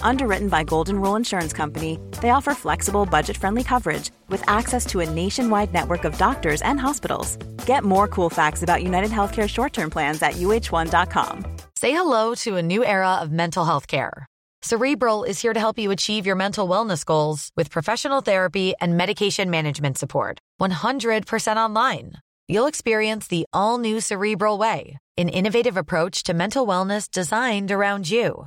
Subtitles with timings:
[0.00, 5.00] Underwritten by Golden Rule Insurance Company, they offer flexible, budget friendly coverage with access to
[5.00, 7.36] a nationwide network of doctors and hospitals.
[7.66, 11.44] Get more cool facts about United Healthcare short term plans at uh1.com.
[11.76, 14.26] Say hello to a new era of mental health care.
[14.62, 18.96] Cerebral is here to help you achieve your mental wellness goals with professional therapy and
[18.96, 20.38] medication management support.
[20.60, 22.14] 100% online.
[22.48, 28.08] You'll experience the all new Cerebral Way, an innovative approach to mental wellness designed around
[28.10, 28.46] you.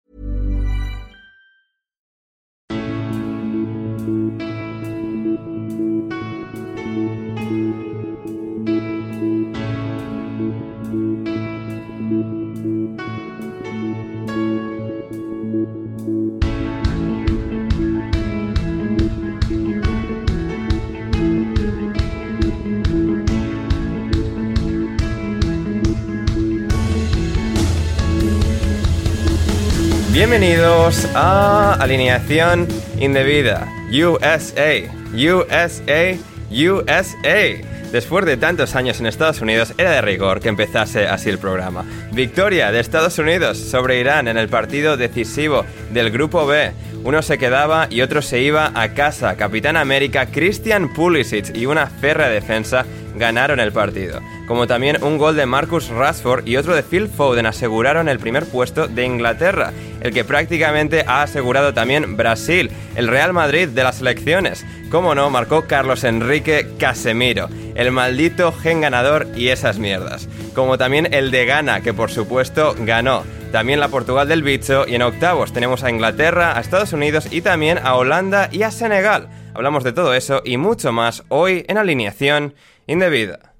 [30.13, 32.67] Bienvenidos a Alineación
[32.99, 33.65] Indebida.
[33.91, 34.81] USA,
[35.13, 36.17] USA,
[36.51, 37.91] USA.
[37.93, 41.85] Después de tantos años en Estados Unidos, era de rigor que empezase así el programa.
[42.11, 45.63] Victoria de Estados Unidos sobre Irán en el partido decisivo
[45.93, 46.73] del Grupo B.
[47.05, 49.37] Uno se quedaba y otro se iba a casa.
[49.37, 52.85] Capitán América, Christian Pulisic y una férrea defensa
[53.15, 54.21] ganaron el partido.
[54.47, 58.45] Como también un gol de Marcus Rashford y otro de Phil Foden aseguraron el primer
[58.45, 64.01] puesto de Inglaterra, el que prácticamente ha asegurado también Brasil, el Real Madrid de las
[64.01, 64.65] elecciones.
[64.89, 70.27] Como no, marcó Carlos Enrique Casemiro, el maldito gen ganador y esas mierdas.
[70.53, 73.23] Como también el de Ghana, que por supuesto ganó.
[73.51, 77.41] También la Portugal del bicho y en octavos tenemos a Inglaterra, a Estados Unidos y
[77.41, 79.27] también a Holanda y a Senegal.
[79.53, 82.53] Hablamos de todo eso y mucho más hoy en alineación
[82.91, 83.53] indebida.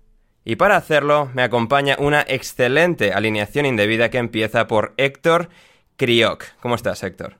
[0.44, 5.50] Y para hacerlo me acompaña una excelente alineación indebida que empieza por Héctor
[5.98, 6.46] Crioc.
[6.62, 7.36] ¿Cómo estás, Héctor?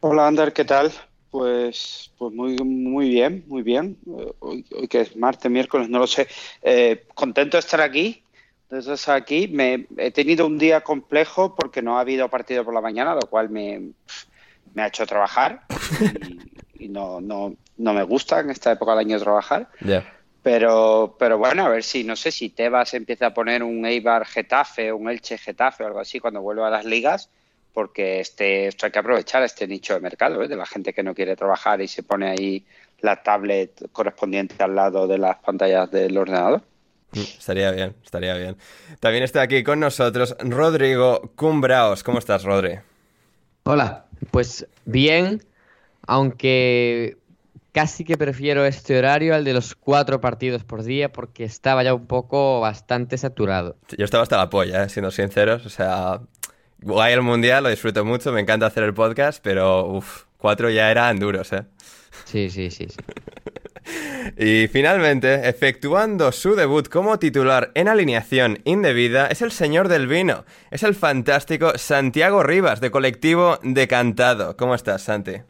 [0.00, 0.92] Hola, Ander, ¿qué tal?
[1.30, 3.98] Pues, pues muy, muy bien, muy bien.
[4.38, 6.28] Hoy, que es martes, miércoles, no lo sé.
[6.62, 8.22] Eh, contento de estar aquí.
[8.70, 9.48] Estar aquí.
[9.48, 13.28] Me, he tenido un día complejo porque no ha habido partido por la mañana, lo
[13.28, 13.90] cual me,
[14.74, 15.62] me ha hecho trabajar.
[16.78, 19.68] Y, y no, no, no, me gusta en esta época del año trabajar.
[19.80, 20.17] Ya.
[20.42, 24.24] Pero, pero bueno, a ver si, no sé, si Tebas empieza a poner un Eibar
[24.24, 27.28] Getafe, un Elche Getafe o algo así cuando vuelva a las ligas,
[27.72, 30.48] porque este, esto hay que aprovechar este nicho de mercado, ¿eh?
[30.48, 32.64] de la gente que no quiere trabajar y se pone ahí
[33.00, 36.62] la tablet correspondiente al lado de las pantallas del ordenador.
[37.12, 38.56] Estaría bien, estaría bien.
[39.00, 42.02] También está aquí con nosotros Rodrigo Cumbraos.
[42.02, 42.78] ¿Cómo estás, Rodri?
[43.64, 45.42] Hola, pues bien,
[46.06, 47.16] aunque
[47.78, 51.94] casi que prefiero este horario al de los cuatro partidos por día porque estaba ya
[51.94, 53.76] un poco bastante saturado.
[53.96, 54.88] Yo estaba hasta la polla, ¿eh?
[54.88, 55.64] siendo sinceros.
[55.64, 56.20] O sea,
[56.80, 60.90] guay el mundial, lo disfruto mucho, me encanta hacer el podcast, pero uff, cuatro ya
[60.90, 61.66] eran duros, ¿eh?
[62.24, 62.88] Sí, sí, sí.
[62.88, 62.96] sí.
[64.64, 70.44] y finalmente, efectuando su debut como titular en alineación indebida, es el señor del vino.
[70.72, 74.56] Es el fantástico Santiago Rivas, de colectivo Decantado.
[74.56, 75.42] ¿Cómo estás, Santi?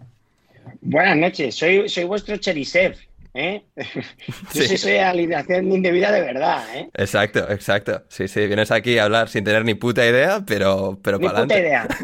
[0.80, 2.96] Buenas noches, soy, soy vuestro Cherisev.
[3.34, 3.62] ¿eh?
[4.54, 4.76] Yo sí.
[4.76, 6.64] soy alineación indebida de verdad.
[6.74, 6.88] ¿eh?
[6.94, 8.02] Exacto, exacto.
[8.08, 11.42] Sí, sí, vienes aquí a hablar sin tener ni puta idea, pero, pero Ni para
[11.42, 11.88] puta idea.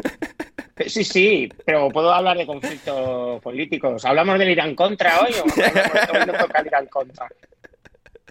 [0.87, 4.03] Sí, sí, pero puedo hablar de conflictos políticos.
[4.03, 5.45] ¿Hablamos del Irán contra hoy o
[6.25, 7.29] no toca el Irán contra?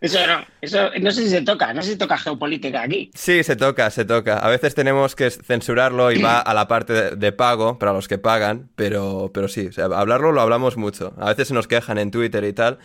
[0.05, 3.11] Eso no, eso no sé si se toca, no sé si toca geopolítica aquí.
[3.15, 4.37] Sí, se toca, se toca.
[4.37, 8.06] A veces tenemos que censurarlo y va a la parte de, de pago para los
[8.06, 11.15] que pagan, pero, pero sí, o sea, hablarlo lo hablamos mucho.
[11.19, 12.81] A veces se nos quejan en Twitter y tal,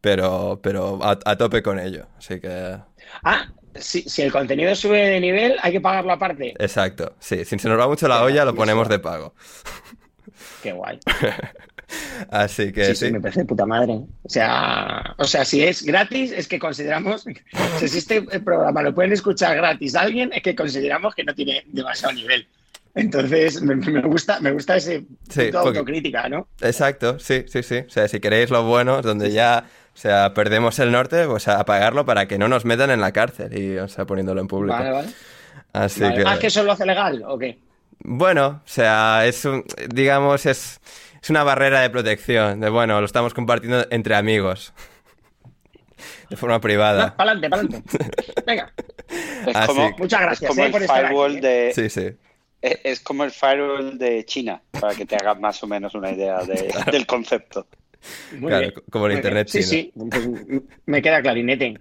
[0.00, 2.08] pero, pero a, a tope con ello.
[2.18, 2.76] Así que.
[3.22, 3.46] Ah,
[3.76, 6.54] si, si, el contenido sube de nivel, hay que pagarlo aparte.
[6.58, 7.44] Exacto, sí.
[7.44, 9.32] Si se nos va mucho la olla, lo ponemos de pago.
[10.60, 10.98] Qué guay.
[12.30, 13.06] Así que sí, sí.
[13.06, 13.92] sí, me parece de puta madre.
[14.22, 17.24] O sea, o sea, si es gratis, es que consideramos,
[17.78, 21.64] si este programa lo pueden escuchar gratis a alguien, es que consideramos que no tiene
[21.68, 22.46] demasiado nivel.
[22.96, 26.46] Entonces, me, me gusta, me gusta ese Sí, punto porque- autocrítica, ¿no?
[26.60, 27.78] Exacto, sí, sí, sí.
[27.78, 31.58] O sea, si queréis lo bueno, donde ya, o sea, perdemos el norte, pues a
[31.58, 34.78] apagarlo para que no nos metan en la cárcel y, o sea, poniéndolo en público.
[34.78, 35.08] Vale, vale.
[35.72, 36.14] Así Vale.
[36.16, 37.58] que, Ah, que eso lo hace legal, ¿o qué?
[38.06, 40.78] bueno, o sea, es un, digamos, es,
[41.24, 44.72] es una barrera de protección, de bueno, lo estamos compartiendo entre amigos.
[46.28, 47.16] De forma privada.
[47.16, 48.12] Para adelante, para adelante.
[48.46, 48.72] Venga.
[49.46, 51.48] Es Así como, que- Muchas gracias, es como eh, el por estar firewall aquí, eh.
[51.48, 52.16] de Sí, sí.
[52.62, 56.10] es, es como el firewall de China, para que te hagas más o menos una
[56.10, 57.66] idea de- del concepto.
[58.32, 59.64] Muy Claro, bien, como el muy internet bien.
[59.64, 60.06] Sí, chino.
[60.10, 61.78] sí, pues, me queda clarinete.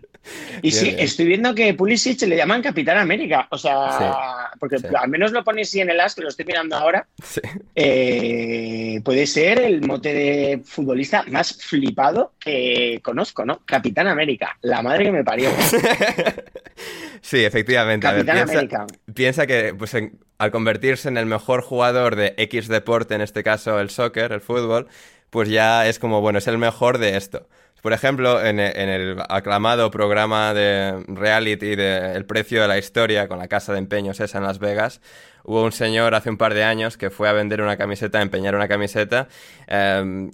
[0.62, 1.00] Y Bien, sí, bien.
[1.00, 3.48] estoy viendo que Pulisic le llaman Capitán América.
[3.52, 4.88] O sea, porque sí.
[4.98, 7.08] al menos lo pones así en el as, que lo estoy mirando ahora.
[7.24, 7.42] Sí.
[7.76, 13.62] eh, puede ser el mote de futbolista más flipado que conozco, ¿no?
[13.66, 15.50] Capitán América, la madre que me parió.
[17.22, 18.06] Sí, efectivamente.
[18.06, 18.88] Ver, Capitán piensa, América.
[19.14, 23.44] piensa que pues, en- al convertirse en el mejor jugador de X deporte, en este
[23.44, 24.88] caso el soccer, el fútbol,
[25.30, 27.48] pues ya es como, bueno, es el mejor de esto.
[27.84, 32.78] Por ejemplo, en, e- en el aclamado programa de reality de El precio de la
[32.78, 35.02] historia, con la casa de empeños esa en Las Vegas,
[35.44, 38.22] hubo un señor hace un par de años que fue a vender una camiseta, a
[38.22, 39.28] empeñar una camiseta,
[39.68, 40.32] eh,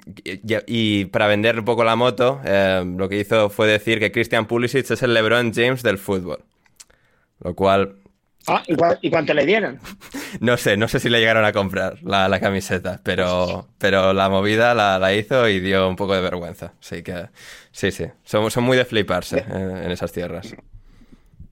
[0.68, 4.46] y, para vender un poco la moto, eh, lo que hizo fue decir que Christian
[4.46, 6.44] Pulisic es el LeBron James del fútbol.
[7.44, 7.96] Lo cual,
[8.50, 8.64] Ah,
[9.02, 9.80] ¿y, cuánto le dieron?
[10.40, 14.28] no sé, no sé si le llegaron a comprar la, la camiseta, pero, pero la
[14.30, 16.74] movida la, la hizo y dio un poco de vergüenza.
[16.82, 17.28] Así que,
[17.72, 20.56] sí, sí, son, son muy de fliparse en, en esas tierras.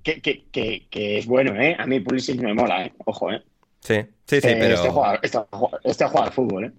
[0.04, 1.76] Que, que, que, que es bueno, ¿eh?
[1.78, 2.94] A mí Pulisic me mola, ¿eh?
[3.06, 3.44] Ojo, ¿eh?
[3.82, 3.96] Sí,
[4.26, 4.76] sí, sí, Eh, pero...
[4.76, 6.72] Este juega, este, juega- este juega al fútbol, ¿eh?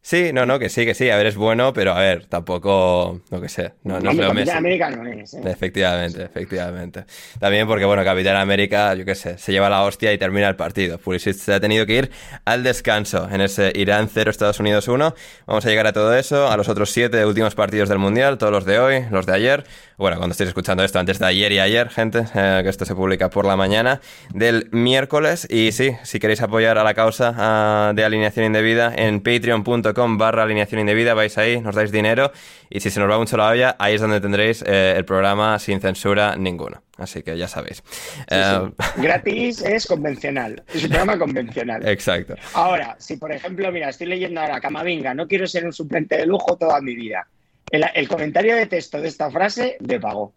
[0.00, 3.20] Sí, no, no, que sí, que sí, a ver, es bueno, pero a ver, tampoco,
[3.30, 4.50] no que sé, no, no Capitán Messi.
[4.52, 5.40] América no es, ¿eh?
[5.44, 7.04] Efectivamente, efectivamente.
[7.38, 10.56] También porque, bueno, Capitán América, yo qué sé, se lleva la hostia y termina el
[10.56, 10.96] partido.
[10.96, 12.10] Pulisic se ha tenido que ir
[12.46, 15.14] al descanso en ese Irán 0, Estados Unidos 1.
[15.46, 18.52] Vamos a llegar a todo eso, a los otros siete últimos partidos del Mundial, todos
[18.52, 19.64] los de hoy, los de ayer.
[19.98, 22.94] Bueno, cuando estéis escuchando esto, antes de ayer y ayer, gente, eh, que esto se
[22.94, 24.00] publica por la mañana
[24.32, 25.44] del miércoles.
[25.50, 30.44] Y sí, si queréis apoyar a la causa ah, de alineación indebida, en patreon.com barra
[30.44, 32.30] alineación indebida, vais ahí, nos dais dinero.
[32.70, 35.58] Y si se nos va mucho la olla, ahí es donde tendréis eh, el programa
[35.58, 36.80] sin censura ninguno.
[36.96, 37.82] Así que ya sabéis.
[38.30, 40.62] Eh, Gratis es convencional.
[40.72, 41.84] Es un programa convencional.
[41.88, 42.36] Exacto.
[42.54, 46.26] Ahora, si por ejemplo, mira, estoy leyendo ahora Camavinga, no quiero ser un suplente de
[46.26, 47.26] lujo toda mi vida.
[47.70, 50.34] El, el comentario de texto de esta frase de pago.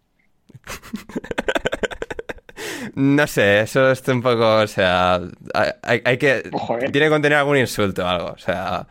[2.94, 5.20] No sé, eso es un poco, o sea,
[5.82, 6.42] hay, hay que...
[6.52, 6.90] Ojo, eh.
[6.90, 8.86] Tiene que contener algún insulto o algo, o sea...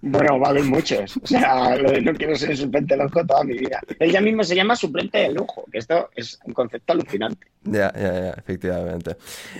[0.00, 1.16] Bueno, va a haber muchos.
[1.16, 3.80] O sea, lo de no quiero ser suplente de lujo toda mi vida.
[3.98, 7.48] Él ya mismo se llama suplente de lujo, que esto es un concepto alucinante.
[7.64, 9.16] Ya, ya, ya, efectivamente.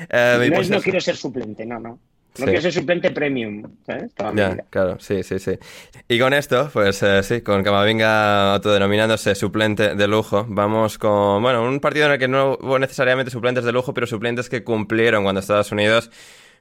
[0.08, 1.98] Eh, no pues es no quiero ser suplente, no, no.
[2.38, 2.50] No Sí.
[2.50, 4.12] quiero ser suplente premium, ¿sabes?
[4.34, 5.58] Ya, claro, sí, sí, sí.
[6.08, 11.62] Y con esto, pues eh, sí, con Camavinga autodenominándose suplente de lujo, vamos con, bueno,
[11.64, 15.24] un partido en el que no hubo necesariamente suplentes de lujo, pero suplentes que cumplieron
[15.24, 16.10] cuando Estados Unidos,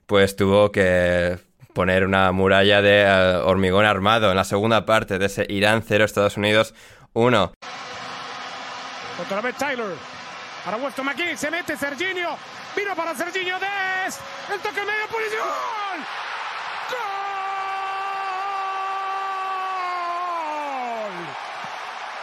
[0.07, 1.37] pues tuvo que
[1.73, 6.05] poner una muralla de eh, hormigón armado en la segunda parte de ese Irán 0,
[6.05, 6.73] Estados Unidos
[7.13, 7.51] 1.
[9.21, 9.85] Otra vez Tyler.
[10.65, 11.37] Para Weston McKinney.
[11.37, 12.29] Se mete Serginho.
[12.77, 14.19] Vino para Serginho Des.
[14.53, 15.07] El toque medio.
[15.09, 15.39] Pulisic.
[15.39, 16.05] ¡Gol!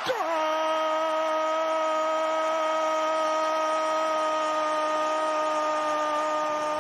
[0.07, 0.15] ¡Gol!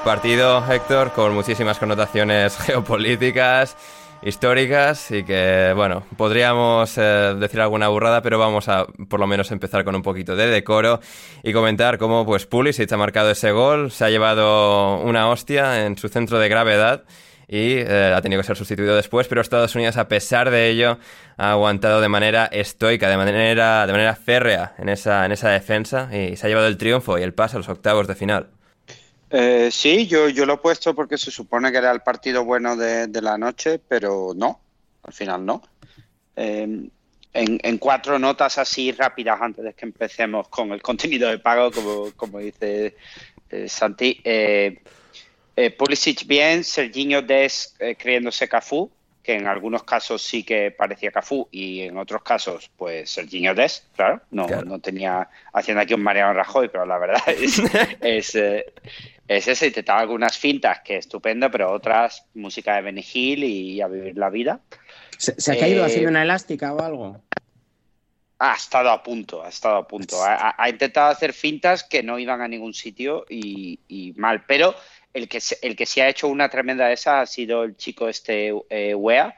[0.04, 3.76] Partido, Héctor, con muchísimas connotaciones geopolíticas,
[4.24, 9.52] históricas y que, bueno, podríamos eh, decir alguna burrada, pero vamos a por lo menos
[9.52, 11.00] empezar con un poquito de decoro
[11.42, 15.98] y comentar cómo pues Pulisic ha marcado ese gol, se ha llevado una hostia en
[15.98, 17.04] su centro de gravedad
[17.46, 20.98] y eh, ha tenido que ser sustituido después, pero Estados Unidos a pesar de ello
[21.36, 26.08] ha aguantado de manera estoica, de manera, de manera férrea en esa, en esa defensa
[26.16, 28.48] y se ha llevado el triunfo y el paso a los octavos de final.
[29.36, 32.76] Eh, sí, yo, yo lo he puesto porque se supone que era el partido bueno
[32.76, 34.60] de, la noche, pero no,
[35.02, 35.60] al final no.
[36.36, 36.88] Eh,
[37.32, 42.12] en, cuatro notas así rápidas antes de que empecemos con el contenido de pago, como,
[42.12, 42.94] como dice
[43.50, 44.20] eh, Santi.
[44.22, 44.78] Eh,
[45.56, 48.88] eh, Pulisic bien, Serginho Des creyéndose Cafú,
[49.24, 53.88] que en algunos casos sí que parecía Cafú y en otros casos, pues Serginho Des,
[53.96, 57.58] claro, no, no tenía haciendo aquí un Mariano Rajoy, pero la verdad es,
[58.00, 58.34] es,
[59.26, 63.88] es ese, intentaba algunas fintas que estupendo, pero otras música de Benny Hill y a
[63.88, 64.60] vivir la vida.
[65.16, 67.20] ¿Se, ha caído haciendo una elástica o algo?
[68.38, 70.16] Ha estado a punto, ha estado a punto.
[70.22, 74.44] Ha, intentado hacer fintas que no iban a ningún sitio y, mal.
[74.46, 74.74] Pero
[75.14, 78.08] el que, el que sí ha hecho una tremenda de esa ha sido el chico
[78.08, 79.34] este eh, Wea,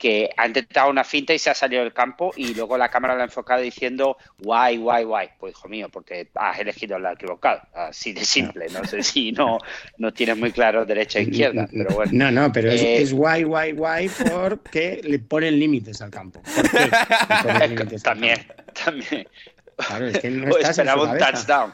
[0.00, 3.14] que ha intentado una finta y se ha salido del campo y luego la cámara
[3.14, 5.28] lo ha enfocado diciendo guay, guay, guay.
[5.38, 7.68] Pues hijo mío, porque has elegido la equivocada.
[7.74, 8.66] Así de simple.
[8.72, 9.58] No sé si no,
[9.98, 12.12] no tienes muy claro derecha e izquierda, pero bueno.
[12.14, 16.40] No, no, pero es, eh, guay, guay, guay porque le ponen límites al campo.
[18.02, 18.38] también,
[18.82, 19.28] también.
[19.76, 21.72] Claro, es que no esperaba un touchdown.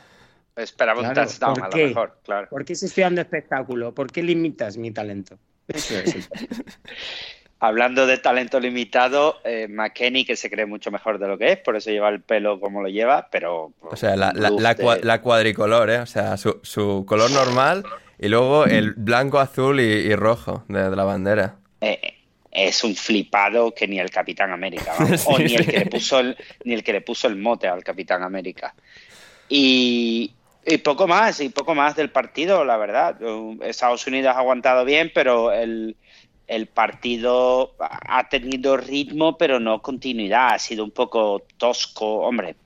[0.57, 2.49] Esperaba un touchdown a lo mejor, claro.
[2.49, 3.95] ¿Por qué se estoy dando espectáculo?
[3.95, 5.39] ¿Por qué limitas mi talento?
[5.69, 6.29] Eso es.
[7.59, 11.59] Hablando de talento limitado, eh, McKenny, que se cree mucho mejor de lo que es,
[11.59, 13.73] por eso lleva el pelo como lo lleva, pero...
[13.81, 15.99] O sea, la, la, cuadricolor, ¿eh?
[16.01, 17.83] O sea, su, su, color normal
[18.19, 21.57] y luego el blanco, azul y, rojo de, la bandera.
[21.81, 22.17] Eh,
[22.51, 24.95] es un flipado que ni el Capitán América,
[25.27, 27.83] o ni el, que le puso el, ni el que le puso el mote al
[27.83, 28.75] Capitán América.
[29.49, 30.33] Y,
[30.67, 33.17] y poco más, y poco más del partido, la verdad.
[33.63, 35.97] Estados Unidos ha aguantado bien, pero el
[36.47, 40.55] el partido ha tenido ritmo, pero no continuidad.
[40.55, 42.21] Ha sido un poco tosco.
[42.21, 42.57] Hombre,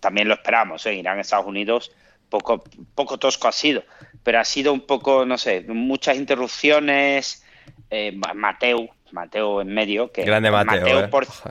[0.00, 0.84] también lo esperamos.
[0.86, 0.94] ¿eh?
[0.94, 1.90] Irán, Estados Unidos,
[2.28, 2.62] poco,
[2.94, 3.82] poco tosco ha sido.
[4.22, 7.44] Pero ha sido un poco, no sé, muchas interrupciones.
[7.90, 10.12] Eh, Mateo, Mateo en medio.
[10.12, 11.00] Que Grande Mateo.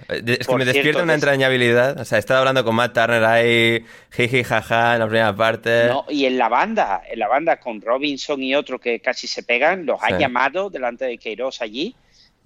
[0.10, 0.38] Eh.
[0.40, 2.00] es que me despierta una entrañabilidad.
[2.00, 5.88] O sea, he estado hablando con Matt Turner ahí, jiji, jaja, en la primera parte.
[5.88, 9.42] No, y en la banda, en la banda con Robinson y otro que casi se
[9.42, 11.96] pegan, los ha llamado delante de Queiroz allí.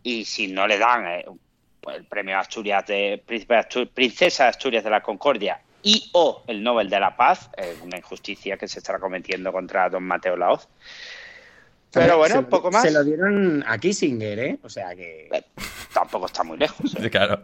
[0.03, 1.25] Y si no le dan eh,
[1.93, 3.21] el premio Asturias de
[3.93, 7.49] Princesa Asturias de la Concordia y o el Nobel de la Paz,
[7.83, 10.67] una injusticia que se estará cometiendo contra don Mateo Laoz.
[11.99, 12.81] Pero bueno, un poco más.
[12.81, 14.59] Se lo dieron a Kissinger, ¿eh?
[14.63, 15.29] O sea que.
[15.31, 15.43] Eh,
[15.93, 16.95] tampoco está muy lejos.
[16.95, 17.09] ¿eh?
[17.09, 17.41] Claro.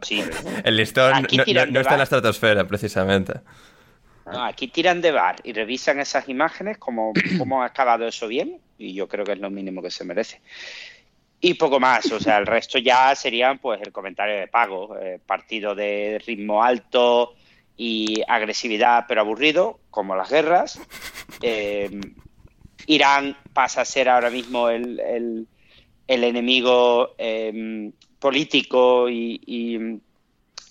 [0.63, 1.27] El listón
[1.71, 3.33] no, está en la estratosfera, precisamente.
[4.25, 8.93] aquí tiran de bar y revisan esas imágenes, cómo, cómo ha acabado eso bien, y
[8.93, 10.41] yo creo que es lo mínimo que se merece.
[11.45, 15.19] Y poco más, o sea, el resto ya serían pues el comentario de pago, eh,
[15.25, 17.33] partido de ritmo alto
[17.75, 20.79] y agresividad pero aburrido, como las guerras.
[22.87, 24.99] Irán pasa a ser ahora mismo el,
[26.07, 29.99] el, enemigo em, político y, y,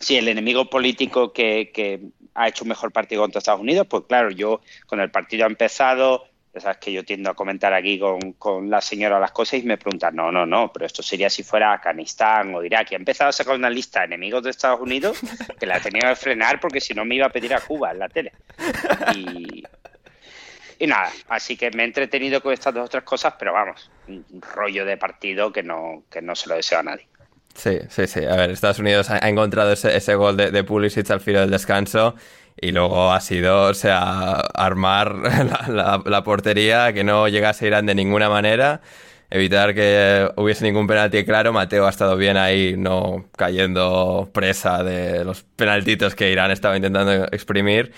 [0.02, 3.87] sí, el enemigo político que, ha hecho un mejor partido contra Estados Unidos.
[3.88, 7.75] Pues claro, yo con el partido ha empezado, ya sabes que yo tiendo a comentar
[7.75, 11.02] aquí con, con, la señora las cosas y me preguntan, no, no, no, pero esto
[11.02, 12.90] sería si fuera Afganistán o Irak.
[12.90, 15.19] Y ha empezado a sacar una lista de enemigos de Estados Unidos
[15.59, 17.99] que la tenía que frenar porque si no me iba a pedir a Cuba en
[17.99, 18.33] la tele.
[19.14, 19.62] Y,
[20.79, 24.43] y nada, así que me he entretenido con estas dos otras cosas, pero vamos, un
[24.55, 27.07] rollo de partido que no, que no se lo deseo a nadie.
[27.55, 28.25] Sí, sí, sí.
[28.25, 31.50] A ver, Estados Unidos ha, encontrado ese, ese, gol de, de Pulisic al filo del
[31.50, 32.14] descanso
[32.61, 35.14] y luego ha sido, o sea, armar
[35.69, 38.81] la, la, portería, que no llegase Irán de ninguna manera,
[39.31, 41.52] evitar que hubiese ningún penalti claro.
[41.52, 47.25] Mateo ha estado bien ahí, no cayendo presa de los penaltitos que Irán estaba intentando
[47.26, 47.93] exprimir.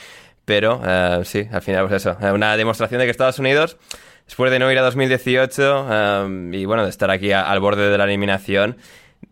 [0.44, 3.78] Pero eh, sí, al final, pues eso, eh, una demostración de que Estados Unidos,
[4.26, 7.98] después de no ir a 2018 eh, y bueno, de estar aquí al borde de
[7.98, 8.76] la eliminación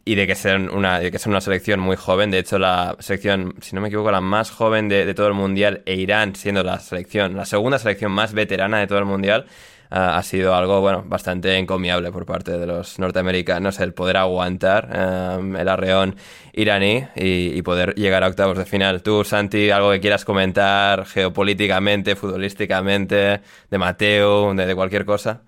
[0.04, 2.96] y de que sean una, de que sea una selección muy joven, de hecho la
[2.98, 6.34] selección, si no me equivoco, la más joven de, de todo el mundial e Irán
[6.34, 9.46] siendo la selección, la segunda selección más veterana de todo el mundial,
[9.92, 15.54] ha sido algo, bueno, bastante encomiable por parte de los norteamericanos el poder aguantar em,
[15.54, 16.16] el arreón
[16.54, 19.02] iraní y, poder llegar a octavos de final.
[19.02, 25.42] Tú, Santi, algo que quieras comentar geopolíticamente, futbolísticamente, de Mateo, de, cualquier cosa.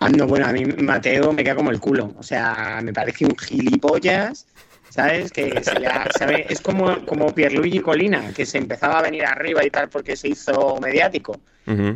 [0.00, 2.14] Ah, no, bueno, a mí Mateo me queda como el culo.
[2.18, 4.46] O sea, me parece un gilipollas
[4.90, 5.30] ¿sabes?
[5.30, 6.46] Que ¿sabe?
[6.48, 10.28] es como, como Pierluigi Colina, que se empezaba a venir arriba y tal porque se
[10.28, 11.40] hizo mediático.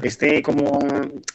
[0.02, 0.78] Este como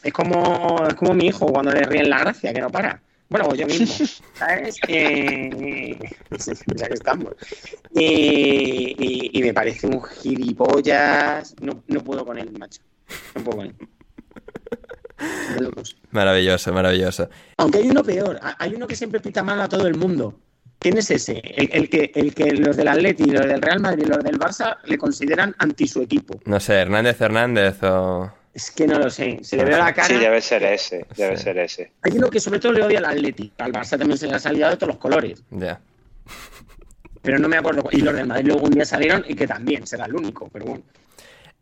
[0.02, 3.02] es como es como mi hijo cuando le ríen la gracia, que no para.
[3.28, 3.86] Bueno, yo mismo,
[4.34, 4.76] ¿sabes?
[4.88, 5.98] Eh,
[6.74, 7.34] ya que estamos.
[7.94, 11.54] y, me parece un gilipollas.
[11.60, 12.80] No, no puedo con él, macho.
[13.34, 13.74] No puedo con él.
[16.12, 17.28] Maravilloso, maravilloso.
[17.58, 18.40] Aunque hay uno peor.
[18.58, 20.34] Hay uno que siempre pita mal a todo el mundo
[20.80, 21.42] ¿Quién es ese?
[21.44, 24.78] El, que, el que los del Atleti, los del Real Madrid y los del Barça
[24.86, 26.40] le consideran anti su equipo.
[26.46, 28.32] No sé, Hernández Hernández o...
[28.54, 29.38] Es que no lo sé.
[29.42, 30.08] Se le ve la cara.
[30.08, 31.06] Sí, debe ser ese.
[31.16, 31.92] Debe ser ese.
[32.00, 33.52] Hay uno que sobre todo le odia al Atleti.
[33.58, 35.44] Al Barça también se le ha salido de todos los colores.
[35.50, 35.78] Ya.
[37.20, 37.84] Pero no me acuerdo.
[37.92, 40.48] Y los del Madrid luego un día salieron y que también será el único.
[40.48, 40.82] Pero bueno.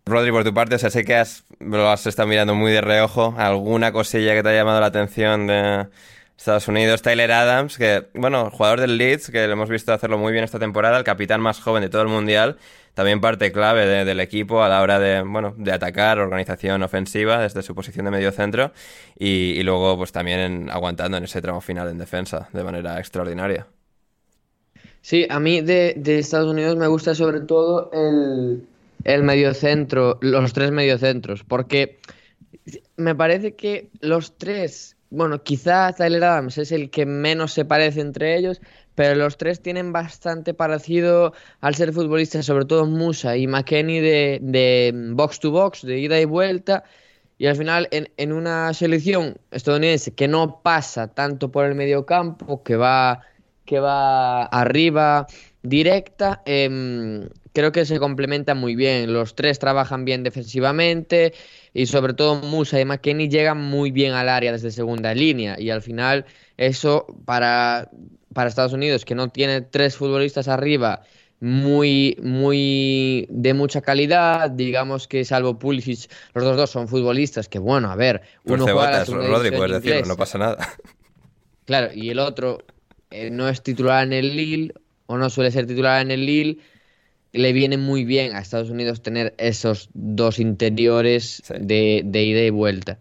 [0.07, 2.81] Rodri, por tu parte, o sea, sé que has, lo has estado mirando muy de
[2.81, 3.35] reojo.
[3.37, 5.89] ¿Alguna cosilla que te ha llamado la atención de
[6.39, 7.03] Estados Unidos?
[7.03, 10.59] Tyler Adams, que, bueno, jugador del Leeds, que lo hemos visto hacerlo muy bien esta
[10.59, 12.57] temporada, el capitán más joven de todo el mundial,
[12.95, 17.63] también parte clave del equipo a la hora de, bueno, de atacar, organización ofensiva desde
[17.63, 18.73] su posición de medio centro
[19.19, 23.67] y, luego, pues también aguantando en ese tramo final en defensa de manera extraordinaria.
[25.03, 28.63] Sí, a mí de, de Estados Unidos me gusta sobre todo el
[29.05, 31.99] el mediocentro, los tres mediocentros, porque
[32.97, 38.01] me parece que los tres, bueno, quizá Tyler Adams es el que menos se parece
[38.01, 38.61] entre ellos,
[38.95, 44.39] pero los tres tienen bastante parecido al ser futbolistas, sobre todo Musa y McKenny de,
[44.43, 46.85] de box to box, de ida y vuelta.
[47.39, 52.63] Y al final, en, en, una selección estadounidense que no pasa tanto por el mediocampo,
[52.65, 53.23] que va,
[53.65, 55.29] que va arriba
[55.63, 59.13] directa, eh, creo que se complementan muy bien.
[59.13, 61.35] Los tres trabajan bien defensivamente
[61.75, 65.57] y sobre todo Musa y McKenny llegan muy bien al área desde segunda línea.
[65.59, 66.25] Y al final
[66.57, 67.91] eso para,
[68.33, 71.03] para Estados Unidos que no tiene tres futbolistas arriba
[71.41, 77.61] muy muy de mucha calidad digamos que salvo Pulisic los dos dos son futbolistas que
[77.61, 80.69] bueno a ver uno juega Rodri, puedes decirlo, no pasa nada.
[81.65, 82.59] Claro y el otro
[83.11, 84.75] eh, no es titular en el Lille
[85.09, 86.59] o no suele ser titular en el Lille
[87.33, 92.51] le viene muy bien a Estados Unidos tener esos dos interiores de, de ida y
[92.51, 92.99] vuelta.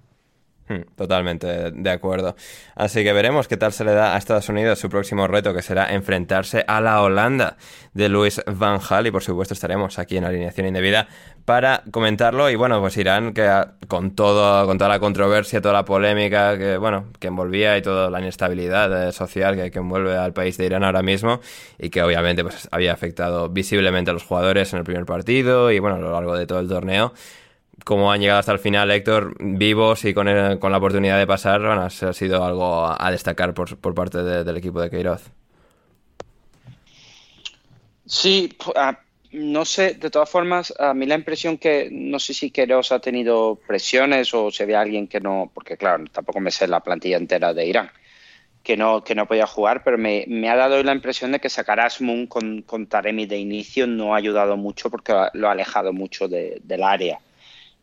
[0.70, 2.36] Hmm, totalmente de acuerdo.
[2.76, 5.62] Así que veremos qué tal se le da a Estados Unidos su próximo reto, que
[5.62, 7.56] será enfrentarse a la Holanda
[7.94, 9.08] de Luis Van Gaal.
[9.08, 11.08] Y por supuesto estaremos aquí en Alineación Indebida
[11.46, 12.50] para comentarlo.
[12.50, 13.50] Y bueno, pues Irán, que
[13.88, 18.10] con todo, con toda la controversia, toda la polémica que, bueno, que envolvía y toda
[18.10, 21.40] la inestabilidad eh, social que, que envuelve al país de Irán ahora mismo,
[21.80, 25.80] y que obviamente pues había afectado visiblemente a los jugadores en el primer partido y
[25.80, 27.14] bueno, a lo largo de todo el torneo
[27.84, 30.28] cómo han llegado hasta el final, Héctor, vivos y con,
[30.60, 34.82] con la oportunidad de pasar, ha sido algo a, destacar por, por parte del equipo
[34.82, 35.32] de Queiroz.
[38.06, 38.56] Sí,
[39.32, 43.00] no sé, de todas formas, a mí la impresión que no sé si Queiroz ha
[43.00, 47.18] tenido presiones o se ve alguien que no, porque claro, tampoco me sé la plantilla
[47.18, 47.92] entera de Irán,
[48.64, 51.50] que no, que no podía jugar, pero me, me ha dado la impresión de que
[51.50, 55.52] sacar a Asmun con, con Taremi de inicio no ha ayudado mucho porque lo ha
[55.52, 57.20] alejado mucho de, del área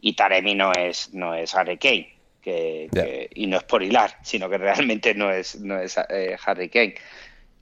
[0.04, 2.10] y Taremi no es, no es Harry Kane.
[2.42, 6.68] Que, y no es por hilar, sino que realmente no es, no es eh, Harry
[6.68, 6.94] Kane.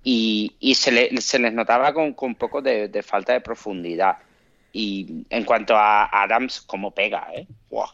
[0.02, 4.16] Y, y se, le, se, les notaba con, con un poco de, falta de profundidad.
[4.72, 7.46] Y en cuanto a Adams, como pega, ¿eh?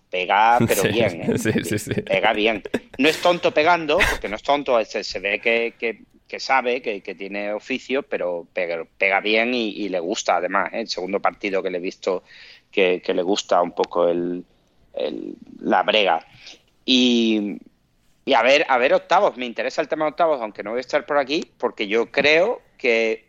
[0.09, 1.39] pega, pero bien, ¿eh?
[1.39, 2.01] sí, sí, sí.
[2.01, 2.63] Pega bien.
[2.97, 6.81] No es tonto pegando, porque no es tonto, se, se ve que, que, que sabe,
[6.81, 10.73] que, que, tiene oficio, pero pega, pega bien y, y, le gusta además.
[10.73, 10.81] ¿eh?
[10.81, 12.23] El segundo partido que le he visto
[12.71, 14.45] que, le gusta un poco el,
[15.61, 16.27] la brega.
[16.85, 17.59] Y,
[18.25, 20.79] y, a ver, a ver octavos, me interesa el tema de octavos, aunque no voy
[20.79, 23.29] a estar por aquí, porque yo creo que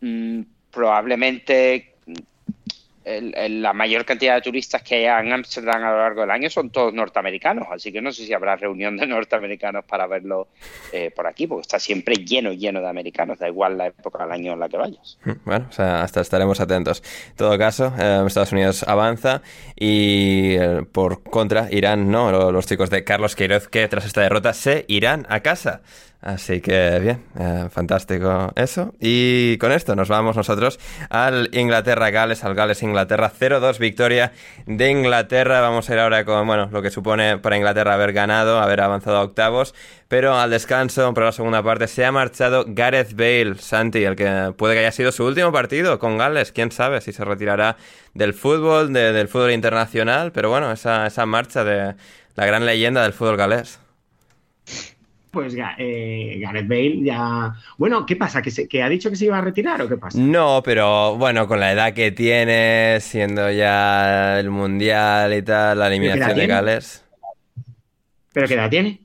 [0.00, 1.93] mmm, probablemente
[3.04, 6.70] la mayor cantidad de turistas que hay en Ámsterdam a lo largo del año son
[6.70, 10.48] todos norteamericanos, así que no sé si habrá reunión de norteamericanos para verlo
[10.92, 14.32] eh, por aquí, porque está siempre lleno, lleno de americanos, da igual la época del
[14.32, 15.18] año en la que vayas.
[15.24, 17.02] Mm, bueno, o sea, hasta estaremos atentos.
[17.30, 19.42] En todo caso, eh, Estados Unidos avanza
[19.76, 24.54] y eh, por contra, Irán no, los chicos de Carlos Queiroz que tras esta derrota
[24.54, 25.82] se irán a casa.
[26.24, 28.94] Así que bien, eh, fantástico eso.
[28.98, 34.32] Y con esto nos vamos nosotros al Inglaterra-Gales, al Gales-Inglaterra 0-2 victoria
[34.64, 35.60] de Inglaterra.
[35.60, 39.18] Vamos a ir ahora con bueno, lo que supone para Inglaterra haber ganado, haber avanzado
[39.18, 39.74] a octavos.
[40.08, 44.54] Pero al descanso, para la segunda parte, se ha marchado Gareth Bale, Santi, el que
[44.56, 46.52] puede que haya sido su último partido con Gales.
[46.52, 47.76] Quién sabe si se retirará
[48.14, 50.32] del fútbol, del fútbol internacional.
[50.32, 51.96] Pero bueno, esa, esa marcha de
[52.34, 53.78] la gran leyenda del fútbol galés
[55.34, 57.54] pues eh, Gareth Bale ya...
[57.76, 58.40] Bueno, ¿qué pasa?
[58.40, 60.18] ¿Que, se, ¿Que ha dicho que se iba a retirar o qué pasa?
[60.18, 65.88] No, pero bueno, con la edad que tiene, siendo ya el Mundial y tal, la
[65.88, 67.04] eliminación de Gales...
[68.32, 69.00] ¿Pero qué edad tiene?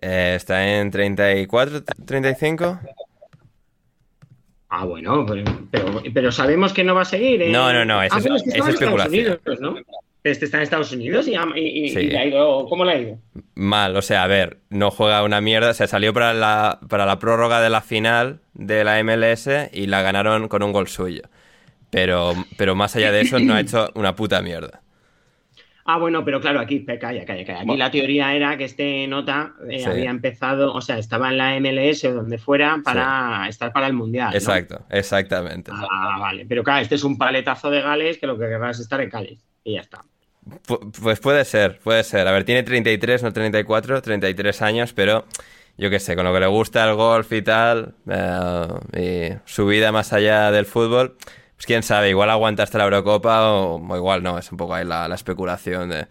[0.00, 2.80] Eh, está en 34, 35.
[4.68, 5.24] Ah, bueno,
[5.70, 7.40] pero, pero, sabemos que no va a seguir.
[7.40, 7.50] ¿eh?
[7.50, 9.38] No, no, no, eso, ah, es, es especulación.
[9.46, 9.76] Unidos, ¿no?
[10.30, 12.00] Este está en Estados Unidos y, ha- y- y- Sí.
[12.00, 12.66] y le ha ido.
[12.66, 13.18] ¿Cómo le ha ido?
[13.54, 15.72] Mal, o sea, a ver, no juega una mierda.
[15.74, 20.02] Se salió para la, para la prórroga de la final de la MLS y la
[20.02, 21.22] ganaron con un gol suyo.
[21.90, 24.82] Pero, pero más allá de eso, no ha hecho una puta mierda.
[25.88, 27.58] Ah, bueno, pero claro, aquí, calla, calla, calla.
[27.58, 27.78] Aquí Bueno.
[27.78, 29.84] la teoría era que este nota eh, Sí.
[29.86, 33.92] había empezado, o sea, estaba en la MLS o donde fuera para estar para el
[33.92, 34.30] Mundial.
[34.30, 34.36] ¿no?
[34.36, 35.70] Exacto, exactamente.
[35.72, 36.44] Ah, vale.
[36.44, 39.10] Pero claro, este es un paletazo de Gales que lo que querrá es estar en
[39.10, 39.46] Gales.
[39.62, 40.02] Y ya está.
[40.66, 42.26] Pu- Pues puede ser, puede ser.
[42.28, 45.24] A ver, tiene 33, no 34, 33 años, pero
[45.76, 49.66] yo qué sé, con lo que le gusta el golf y tal, eh, y su
[49.66, 51.16] vida más allá del fútbol,
[51.56, 54.74] pues quién sabe, igual aguanta hasta la Eurocopa o, o igual no, es un poco
[54.74, 56.06] ahí la, la especulación de,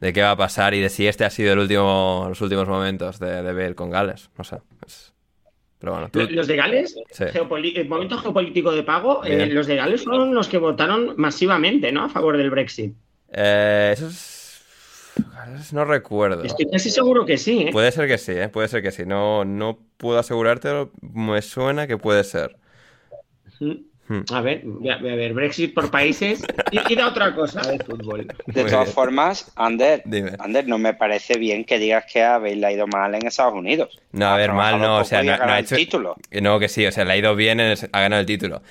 [0.00, 2.68] de qué va a pasar y de si este ha sido el último, los últimos
[2.68, 4.58] momentos de, de Bale con Gales, no sé.
[4.86, 5.12] es-
[5.78, 6.20] Pero bueno, tú...
[6.30, 7.24] Los de Gales, Sí.
[7.32, 12.04] el momento geopolítico de pago, eh, los de Gales fueron los que votaron masivamente, ¿no?
[12.04, 12.94] A favor del Brexit.
[13.32, 14.40] Eh, eso es...
[15.72, 16.44] No recuerdo.
[16.44, 17.72] Estoy casi seguro que sí, ¿eh?
[17.72, 18.48] Puede ser que sí, ¿eh?
[18.48, 19.04] puede ser que sí.
[19.06, 22.56] No, no puedo asegurártelo, me suena que puede ser.
[23.58, 23.72] Mm.
[24.10, 24.24] Hmm.
[24.32, 28.26] A ver, voy a, ver, Brexit por países y, y da otra cosa de fútbol.
[28.46, 28.94] De Muy todas bien.
[28.94, 30.32] formas, Ander, Dime.
[30.40, 33.24] Ander, no me parece bien que digas que a Bale le ha ido mal en
[33.24, 33.96] Estados Unidos.
[34.10, 35.76] No, a ver, mal no, o sea, no, ha no ha ganado hecho...
[35.76, 36.16] el título.
[36.42, 38.62] No, que sí, o sea, le ha ido bien, en el- ha ganado el título.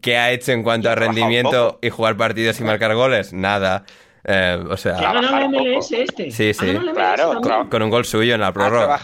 [0.00, 3.32] ¿Qué ha hecho en cuanto a rendimiento y jugar partidos y marcar goles?
[3.32, 3.84] Nada.
[4.24, 5.64] Eh, o ¿Que ha sea, ganado la trabajar poco.
[5.64, 6.30] MLS este?
[6.30, 6.78] Sí, ¿Ha sí.
[6.94, 7.68] Claro, claro.
[7.70, 8.98] con un gol suyo en la prórroga.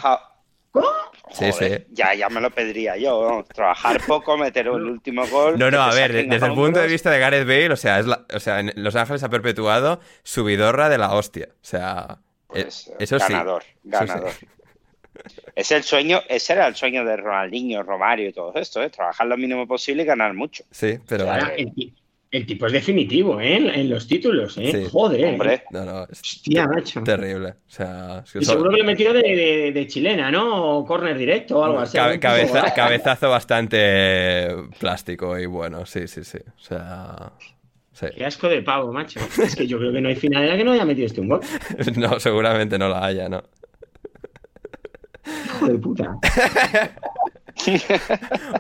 [0.73, 0.87] ¿Cómo?
[1.33, 1.93] Sí, Joder, sí.
[1.95, 3.45] Ya, ya me lo pediría yo.
[3.55, 5.59] Trabajar poco, meter el último gol.
[5.59, 8.07] No, no, a ver, desde el punto de vista de Gareth Bale, o sea, es
[8.07, 11.49] la- o sea, en Los Ángeles ha perpetuado su vidorra de la hostia.
[11.53, 13.33] O sea, Pues, eh, eso sí.
[13.33, 14.47] ganador, sí.
[15.55, 18.91] Es el sueño, ese era el sueño de Ronaldinho, Romario y todo esto, ¿eh?
[18.91, 20.65] Trabajar lo mínimo posible y ganar mucho.
[20.71, 21.27] Sí, pero...
[21.57, 21.95] El, ti-
[22.33, 23.57] el tipo es definitivo, ¿eh?
[23.57, 24.71] En, en los títulos, ¿eh?
[24.71, 24.89] Sí.
[24.93, 25.25] Joder.
[25.33, 27.03] Hombre, No, no, es Hostia, macho.
[27.03, 27.49] terrible.
[27.49, 30.79] O sea, es que Y seguro que le metió de, de- de chilena, ¿no?
[30.79, 31.97] O corner directo o algo así.
[31.99, 36.39] Cabe- cabeza- tipo- cabezazo bastante plástico y bueno, sí, sí, sí.
[36.39, 37.33] O sea,
[37.93, 38.07] sí.
[38.17, 39.19] Qué asco de pavo, macho.
[39.43, 41.21] Es que yo creo que no hay final en la que no haya metido este
[41.21, 41.41] un gol.
[41.97, 43.43] No, seguramente no la haya, ¿no?
[45.47, 46.19] Hijo de puta.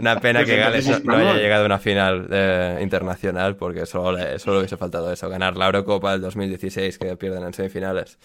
[0.00, 4.18] Una pena que Gales no, no haya llegado a una final eh, internacional porque solo,
[4.18, 8.18] le, solo hubiese faltado eso, ganar la Eurocopa del 2016 que pierden en semifinales.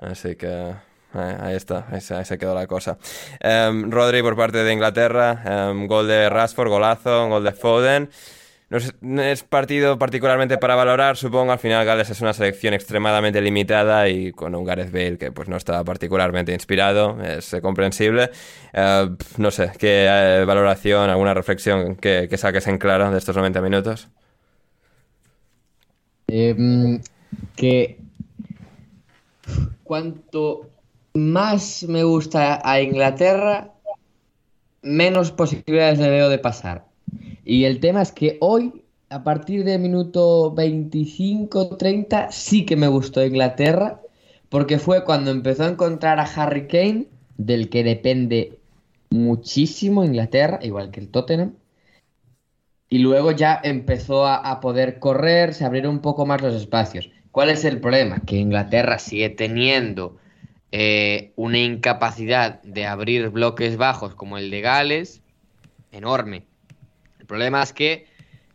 [0.00, 0.74] Así que
[1.14, 2.98] eh, ahí está, ahí se, ahí se quedó la cosa.
[3.40, 8.10] Em, Rodri por parte de Inglaterra, em, gol de Rashford, golazo, gol de Foden.
[8.68, 11.52] No es, partido particularmente para valorar, supongo.
[11.52, 15.48] Al final Gales es una selección extremadamente limitada y con un Gareth Bale que pues
[15.48, 18.30] no está particularmente inspirado, es comprensible.
[18.72, 23.36] Eh, no sé, ¿qué eh, valoración, alguna reflexión que, que saques en claro de estos
[23.36, 24.08] 90 minutos?
[26.26, 27.00] Em,
[27.54, 27.98] que
[29.84, 30.68] cuanto
[31.14, 33.74] más me gusta a Inglaterra,
[34.82, 36.85] menos posibilidades le veo de pasar.
[37.46, 43.24] Y el tema es que hoy, a partir del minuto 25-30, sí que me gustó
[43.24, 44.02] Inglaterra,
[44.48, 47.06] porque fue cuando empezó a encontrar a Harry Kane,
[47.36, 48.58] del que depende
[49.10, 51.54] muchísimo Inglaterra, igual que el Tottenham.
[52.88, 57.10] Y luego ya empezó a, a poder correr, se abrieron un poco más los espacios.
[57.30, 58.22] ¿Cuál es el problema?
[58.26, 60.16] Que Inglaterra sigue teniendo
[60.72, 65.22] eh, una incapacidad de abrir bloques bajos como el de Gales
[65.92, 66.44] enorme.
[67.26, 68.06] El problema es que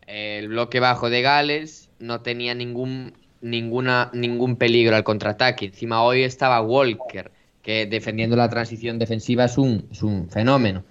[0.07, 5.65] eh, el bloque bajo de Gales no tenía ningún, ninguna, ningún peligro al contraataque.
[5.65, 10.85] Encima hoy estaba Walker, que defendiendo la transición defensiva es un, es un fenómeno.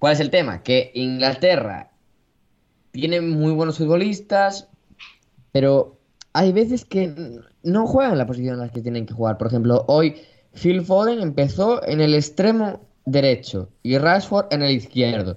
[0.00, 0.64] ¿Cuál es el tema?
[0.64, 1.92] Que Inglaterra
[2.90, 4.68] tiene muy buenos futbolistas,
[5.52, 6.00] pero
[6.32, 7.14] hay veces que
[7.62, 9.38] no juegan la posición en la que tienen que jugar.
[9.38, 10.16] Por ejemplo, hoy
[10.52, 15.36] Phil Foden empezó en el extremo derecho y Rashford en el izquierdo.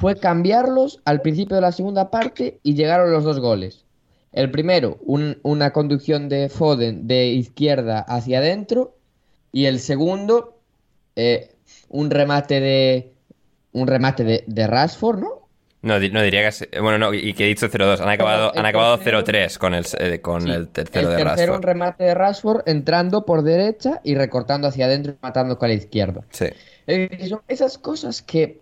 [0.00, 3.84] Fue cambiarlos al principio de la segunda parte y llegaron los dos goles.
[4.32, 8.96] El primero, un- una conducción de Foden de izquierda hacia adentro
[9.52, 10.56] y el segundo,
[11.16, 11.50] eh,
[11.88, 13.12] un remate de
[13.72, 15.48] un remate de, de Rashford, ¿no?
[15.82, 16.48] No, no diría que...
[16.48, 18.00] es- Bueno, no, y que he dicho 0-2.
[18.00, 21.26] Han acabado, han acabado tercero- 0-3 con el, eh, con Sí, el tercero de el
[21.26, 21.64] tercero, un Rashford.
[21.64, 26.22] remate de Rashford entrando por derecha y recortando hacia adentro y matando con la izquierda.
[26.30, 26.46] Sí.
[26.86, 28.60] Decir, son esas cosas que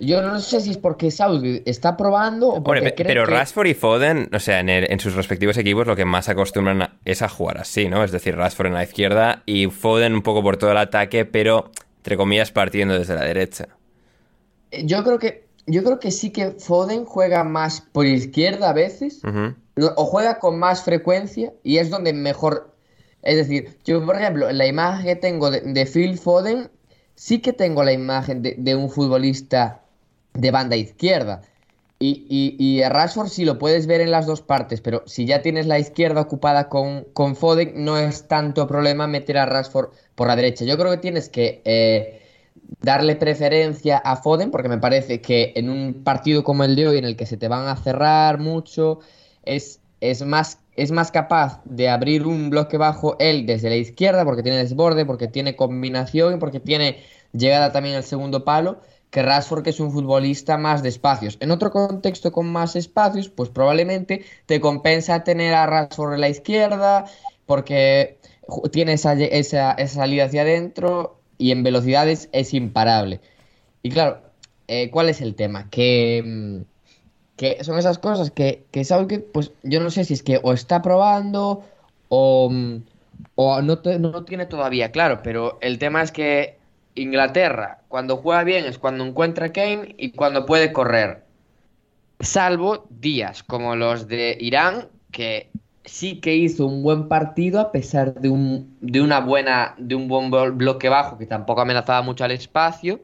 [0.00, 3.24] yo no sé si es porque Southgate está probando o porque Hombre, pe- cree pero
[3.26, 6.28] que- Rashford y Foden, o sea, en, el- en sus respectivos equipos lo que más
[6.28, 8.02] acostumbran a- es a jugar así, ¿no?
[8.04, 11.70] Es decir, Rashford en la izquierda y Foden un poco por todo el ataque, pero
[11.98, 13.68] entre comillas partiendo desde la derecha.
[14.82, 19.22] yo creo que yo creo que sí que Foden juega más por izquierda a veces,
[19.96, 22.74] o juega con más frecuencia y es donde mejor.
[23.22, 26.70] Es decir, yo, por ejemplo, la imagen que tengo de, de Phil Foden,
[27.14, 29.80] sí que tengo la imagen de, de un futbolista
[30.34, 31.42] de banda izquierda.
[32.00, 35.24] Y, y, y a Rashford sí lo puedes ver en las dos partes, pero si
[35.24, 39.90] ya tienes la izquierda ocupada con, con Foden, no es tanto problema meter a Rashford
[40.14, 40.64] por la derecha.
[40.64, 42.20] Yo creo que tienes que eh,
[42.82, 46.98] darle preferencia a Foden, porque me parece que en un partido como el de hoy,
[46.98, 48.98] en el que se te van a cerrar mucho,
[49.44, 54.24] es, es, más, es más capaz de abrir un bloque bajo él desde la izquierda,
[54.24, 56.98] porque tiene desborde, porque tiene combinación porque tiene
[57.32, 58.80] llegada también al segundo palo
[59.14, 61.36] que Rashford, que es un futbolista más de espacios.
[61.38, 66.28] En otro contexto con más espacios, pues probablemente te compensa tener a Rashford en la
[66.28, 67.04] izquierda,
[67.46, 68.18] porque
[68.72, 73.20] tiene esa, esa, esa salida hacia adentro y en velocidades es imparable.
[73.84, 74.18] Y claro,
[74.66, 75.70] eh, ¿cuál es el tema?
[75.70, 76.64] Que,
[77.36, 80.52] que son esas cosas que, que que pues yo no sé si es que o
[80.52, 81.62] está probando
[82.08, 82.52] o,
[83.36, 86.63] o no, te, no tiene todavía claro, pero el tema es que
[86.94, 91.24] Inglaterra, cuando juega bien es cuando encuentra Kane y cuando puede correr.
[92.20, 95.50] Salvo días como los de Irán, que
[95.84, 100.08] sí que hizo un buen partido a pesar de un, de una buena, de un
[100.08, 103.00] buen bloque bajo que tampoco amenazaba mucho al espacio.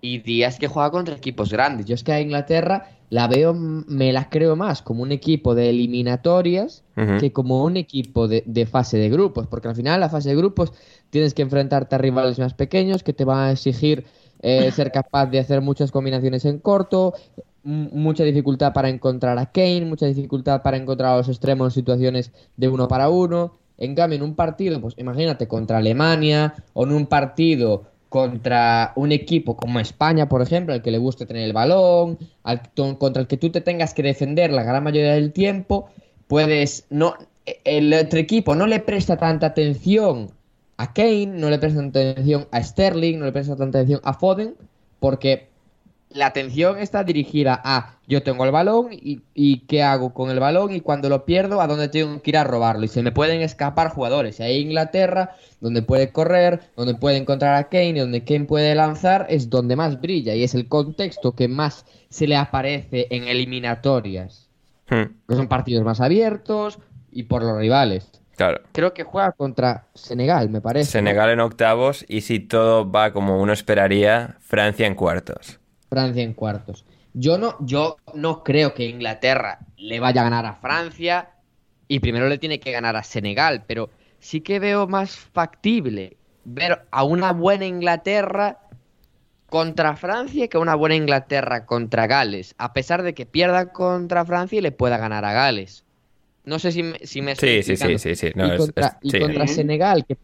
[0.00, 1.86] Y días que juega contra equipos grandes.
[1.86, 5.70] Yo es que a Inglaterra la veo, me la creo más como un equipo de
[5.70, 7.20] eliminatorias uh -huh.
[7.20, 10.36] que como un equipo de, de, fase de grupos, porque al final la fase de
[10.36, 10.72] grupos
[11.14, 14.04] tienes que enfrentarte a rivales más pequeños que te van a exigir
[14.42, 17.14] eh, ser capaz de hacer muchas combinaciones en corto,
[17.62, 22.32] mucha dificultad para encontrar a Kane, mucha dificultad para encontrar a los extremos en situaciones
[22.56, 23.52] de uno para uno.
[23.78, 29.12] En cambio, en un partido, pues imagínate, contra Alemania o en un partido contra un
[29.12, 32.60] equipo como España, por ejemplo, al que le guste tener el balón, al,
[32.98, 35.90] contra el que tú te tengas que defender la gran mayoría del tiempo,
[36.26, 37.14] puedes no
[37.62, 40.32] el otro equipo no le presta tanta atención
[40.76, 44.14] a Kane, no le presta tanta atención a Sterling, no le presta tanta atención a
[44.14, 44.54] Foden,
[45.00, 45.48] porque
[46.14, 50.38] la atención está dirigida a yo tengo el balón y, y, qué hago con el
[50.38, 53.10] balón y cuando lo pierdo a dónde tengo que ir a robarlo y se me
[53.10, 54.38] pueden escapar jugadores.
[54.38, 58.74] Y ahí Inglaterra, donde puede correr, donde puede encontrar a Kane y donde Kane puede
[58.74, 63.24] lanzar, es donde más brilla y es el contexto que más se le aparece en
[63.24, 64.48] eliminatorias.
[64.88, 65.14] Hmm.
[65.28, 66.78] Son partidos más abiertos
[67.10, 68.23] y por los rivales.
[68.36, 68.62] Claro.
[68.72, 70.90] Creo que juega contra Senegal, me parece.
[70.90, 75.60] Senegal en octavos y si todo va como uno esperaría, Francia en cuartos.
[75.88, 76.84] Francia en cuartos.
[77.12, 81.30] Yo no, yo no creo que Inglaterra le vaya a ganar a Francia
[81.86, 86.86] y primero le tiene que ganar a Senegal, pero sí que veo más factible ver
[86.90, 88.58] a una buena Inglaterra
[89.48, 94.24] contra Francia que a una buena Inglaterra contra Gales, a pesar de que pierda contra
[94.24, 95.84] Francia y le pueda ganar a Gales.
[96.44, 99.14] No sé si me, si me sí, sí, sí, sí, sí, no, y contra, es,
[99.14, 100.16] es, y contra Senegal, que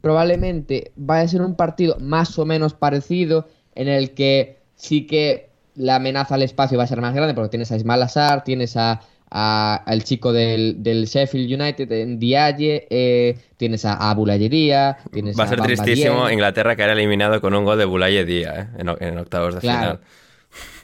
[0.00, 5.48] probablemente vaya a ser un partido más o menos parecido en el que sí que
[5.76, 8.76] la amenaza al espacio va a ser más grande porque tienes a Ismail Assar, tienes
[8.76, 14.98] a, a, al chico del, del, Sheffield United en Dialle, eh, tienes a, a Bulayería,
[15.12, 16.28] tienes Va a ser a tristísimo.
[16.30, 19.80] Inglaterra caer eliminado con un gol de Bulayería eh, en, en, octavos de claro.
[19.80, 20.00] final.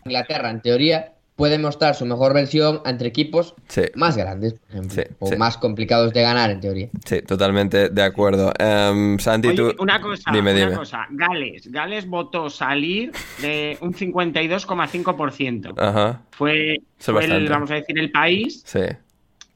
[0.04, 3.82] Inglaterra, en teoría, puede mostrar su mejor versión entre equipos sí.
[3.94, 5.36] más grandes, por ejemplo, sí, o sí.
[5.36, 6.88] más complicados de ganar, en teoría.
[7.04, 8.52] Sí, totalmente de acuerdo.
[8.60, 9.74] Um, Santi, Oye, tú...
[9.82, 10.76] Una cosa, dime, una dime.
[10.76, 11.06] cosa.
[11.10, 11.70] Gales.
[11.70, 15.74] Gales votó salir de un 52,5%.
[15.76, 16.22] Ajá.
[16.30, 18.62] Fue, fue el, vamos a decir, el país.
[18.64, 18.80] Sí.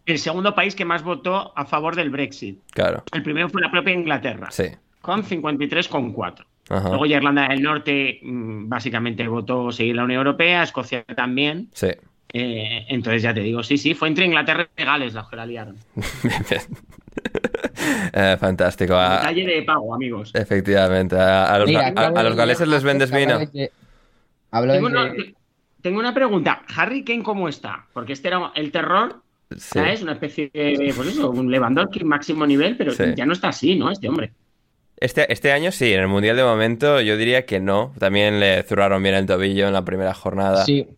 [0.07, 2.61] El segundo país que más votó a favor del Brexit.
[2.73, 3.05] Claro.
[3.13, 4.49] El primero fue la propia Inglaterra.
[4.51, 4.65] Sí.
[5.01, 6.45] Con 53,4.
[6.69, 6.89] Ajá.
[6.89, 11.69] Luego ya Irlanda del Norte mmm, básicamente votó seguir la Unión Europea, Escocia también.
[11.73, 11.89] Sí.
[12.33, 15.47] Eh, entonces ya te digo, sí, sí, fue entre Inglaterra y Gales las que la
[15.47, 15.77] liaron.
[18.13, 18.95] eh, fantástico.
[18.97, 19.21] A...
[19.23, 20.35] Calle de pago, amigos.
[20.35, 21.17] Efectivamente.
[21.17, 23.39] A, a los, Mira, a, a los galeses les vendes vino.
[24.51, 25.15] Hablo tengo, una,
[25.83, 26.63] tengo una pregunta.
[26.77, 27.87] ¿Harry Kane cómo está?
[27.93, 29.23] Porque este era el terror.
[29.51, 29.79] Sí.
[29.79, 30.03] ¿sabes?
[30.03, 33.05] Una especie de, pues eso, un Lewandowski máximo nivel, pero Sí.
[33.17, 33.91] ya no está así, ¿no?
[33.91, 34.33] Este hombre.
[35.01, 37.93] Este, este año sí, en el Mundial de momento yo diría que no.
[37.99, 40.65] También le zurraron bien el tobillo en la primera jornada.
[40.65, 40.89] Sí,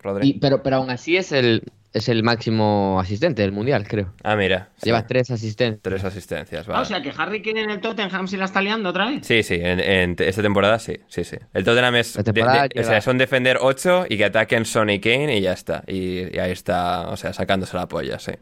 [0.00, 0.28] Rodri.
[0.28, 4.12] y, pero, pero aún así es el, es el máximo asistente del mundial, creo.
[4.22, 4.68] Ah, mira.
[4.76, 4.86] sí.
[4.86, 5.80] Lleva tres asistentes.
[5.82, 6.82] Tres asistencias, Ah, vale.
[6.82, 9.26] o sea que Harry Kane en el Tottenham se la está liando otra vez.
[9.26, 11.36] Sí, sí, en, en esta temporada sí, sí, sí.
[11.54, 12.14] El Tottenham es...
[12.14, 15.52] De- de- o sea, son defender 8 y que ataquen Son y Kane y ya
[15.52, 15.82] está.
[15.86, 18.32] Y, y ahí está, o sea, sacándose la polla, sí.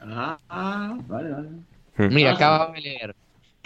[0.00, 0.38] Ah,
[1.06, 1.48] vale, vale.
[1.96, 2.14] Hmm.
[2.14, 3.14] Mira, acabo de leer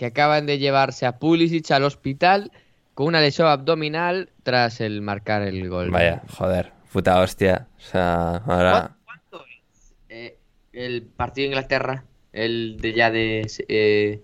[0.03, 2.51] que acaban de llevarse a Pulisic al hospital
[2.95, 5.93] con una lesión abdominal tras el marcar el gol.
[5.93, 7.69] Vaya, joder, puta hostia.
[7.79, 8.97] O sea, ahora...
[9.05, 9.95] ¿Cuánto es?
[10.09, 10.39] Eh,
[10.73, 13.49] el partido de Inglaterra, el de ya de...
[13.69, 14.23] Eh,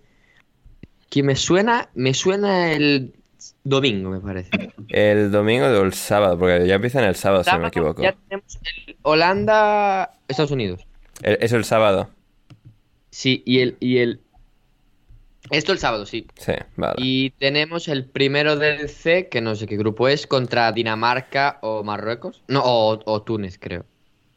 [1.09, 3.15] que me suena, me suena el
[3.63, 4.51] domingo, me parece.
[4.89, 8.03] El domingo o el sábado, porque ya empieza en el sábado, si no me equivoco.
[8.03, 10.85] Ya tenemos el Holanda, Estados Unidos.
[11.23, 12.11] es el sábado.
[13.11, 14.21] Sí, y el, y el
[15.51, 16.27] esto el sábado, sí.
[16.37, 16.95] Sí, vale.
[16.99, 21.83] Y tenemos el primero del C, que no sé qué grupo es, contra Dinamarca o
[21.85, 22.43] Marruecos.
[22.49, 23.85] No, o, o Túnez, creo.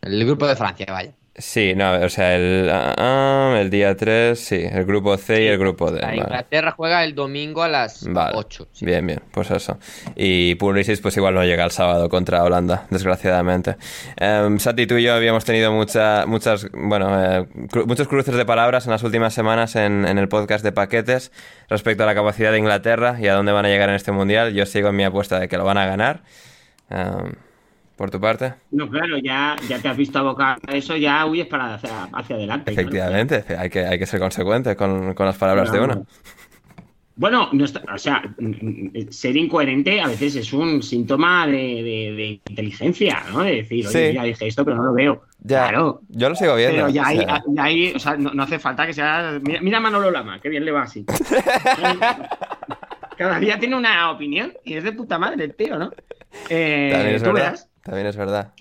[0.02, 1.13] El grupo de Francia, vaya.
[1.41, 5.47] Sí, no, o sea, el, ah, ah, el día 3, sí, el grupo C y
[5.47, 5.99] el grupo D.
[6.15, 8.67] Inglaterra juega el domingo a las 8.
[8.82, 9.80] Bien, bien, pues eso.
[10.15, 13.77] Y Pulisic pues igual no llega el sábado contra Holanda, desgraciadamente.
[14.21, 17.47] Um, Sati, tú y yo habíamos tenido mucha, muchas, bueno, eh,
[17.88, 21.32] muchos cruces de palabras en las últimas semanas en, en, el podcast de Paquetes
[21.69, 24.54] respecto a la capacidad de Inglaterra y a dónde van a llegar en este Mundial.
[24.54, 26.21] Yo sigo en mi apuesta de que lo van a ganar.
[26.91, 27.32] Um,
[27.95, 28.54] por tu parte.
[28.71, 32.71] No, claro, ya, ya te has visto abocar a eso, ya huyes para hacia, adelante.
[32.71, 36.06] Efectivamente, hay, que, hay que ser consecuente con, las palabras de uno.
[37.15, 38.23] Bueno, no o sea,
[39.10, 43.43] ser incoherente a veces es un síntoma de, inteligencia, ¿no?
[43.43, 45.21] De decir, oye, ya dije esto, pero no lo veo.
[45.45, 46.01] claro.
[46.10, 46.77] Yo lo sigo viendo.
[46.77, 47.06] Pero ya
[47.58, 49.39] hay, o sea, no, hace falta que sea.
[49.43, 51.06] Mira, mira Manolo Lama, qué bien le va así.
[53.17, 55.91] Cada día tiene una opinión y es de puta madre el tío, ¿no?
[56.49, 57.70] Eh, ¿tú verás?
[57.83, 58.53] También es verdad.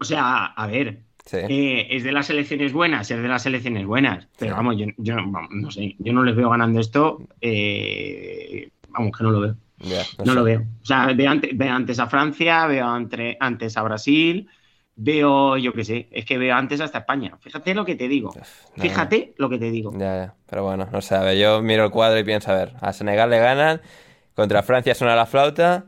[0.00, 1.00] o sea, a ver,
[1.32, 4.28] eh, es de las elecciones buenas, es de las elecciones buenas.
[4.38, 7.18] Pero vamos, yo, no sé, yo no les veo ganando esto.
[7.40, 9.56] Eh, vamos, que no lo veo.
[10.24, 10.60] no, lo veo.
[10.82, 14.48] O sea, veo antes, a Francia, veo antes a Brasil,
[14.96, 17.36] veo, yo qué sé, es que veo antes hasta España.
[17.40, 18.32] Fíjate lo que te digo.
[18.76, 19.92] Fíjate lo que te digo.
[19.92, 20.34] Ya, ya.
[20.46, 23.38] Pero bueno, no sé, yo miro el cuadro y pienso, a ver, a Senegal le
[23.38, 23.80] ganan,
[24.34, 25.86] contra Francia suena la flauta.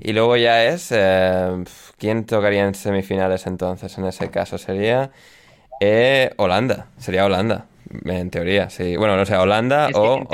[0.00, 0.92] Y luego ya es.
[0.92, 1.64] Eh,
[1.98, 3.96] ¿Quién tocaría en semifinales entonces?
[3.98, 5.10] En ese caso sería.
[5.80, 6.88] Eh, Holanda.
[6.98, 7.66] Sería Holanda.
[8.04, 8.96] En teoría, sí.
[8.96, 10.26] Bueno, no sé, Holanda o,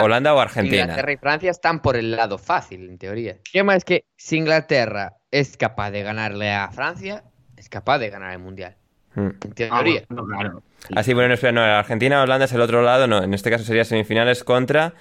[0.00, 0.82] Holanda o Argentina.
[0.82, 3.32] Inglaterra y Francia están por el lado fácil, en teoría.
[3.32, 7.22] El tema es que si Inglaterra es capaz de ganarle a Francia,
[7.56, 8.76] es capaz de ganar el Mundial.
[9.14, 9.28] Hmm.
[9.44, 10.04] En teoría.
[10.08, 10.62] Ah, claro.
[10.96, 13.64] Así, bueno, no, espera, no, Argentina, Holanda es el otro lado, no, en este caso
[13.64, 14.94] sería semifinales contra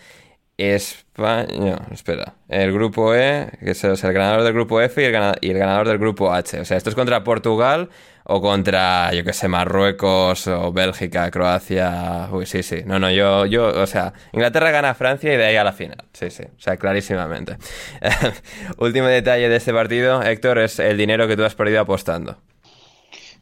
[0.62, 1.48] España.
[1.58, 2.34] No, espera.
[2.48, 5.12] El grupo E, que es el ganador del grupo F y el,
[5.58, 6.60] ganador, del grupo H.
[6.60, 7.90] O sea, esto es contra Portugal
[8.24, 12.30] o contra, yo que sé, Marruecos o Bélgica, Croacia.
[12.32, 12.82] Uy, sí, sí.
[12.86, 15.74] No, no, yo, yo, o sea, Inglaterra gana a Francia y de ahí a la
[15.74, 16.06] final.
[16.14, 16.44] Sí, sí.
[16.44, 17.58] O sea, clarísimamente.
[18.78, 22.38] Último detalle de este partido, Héctor, es el dinero que tú has perdido apostando.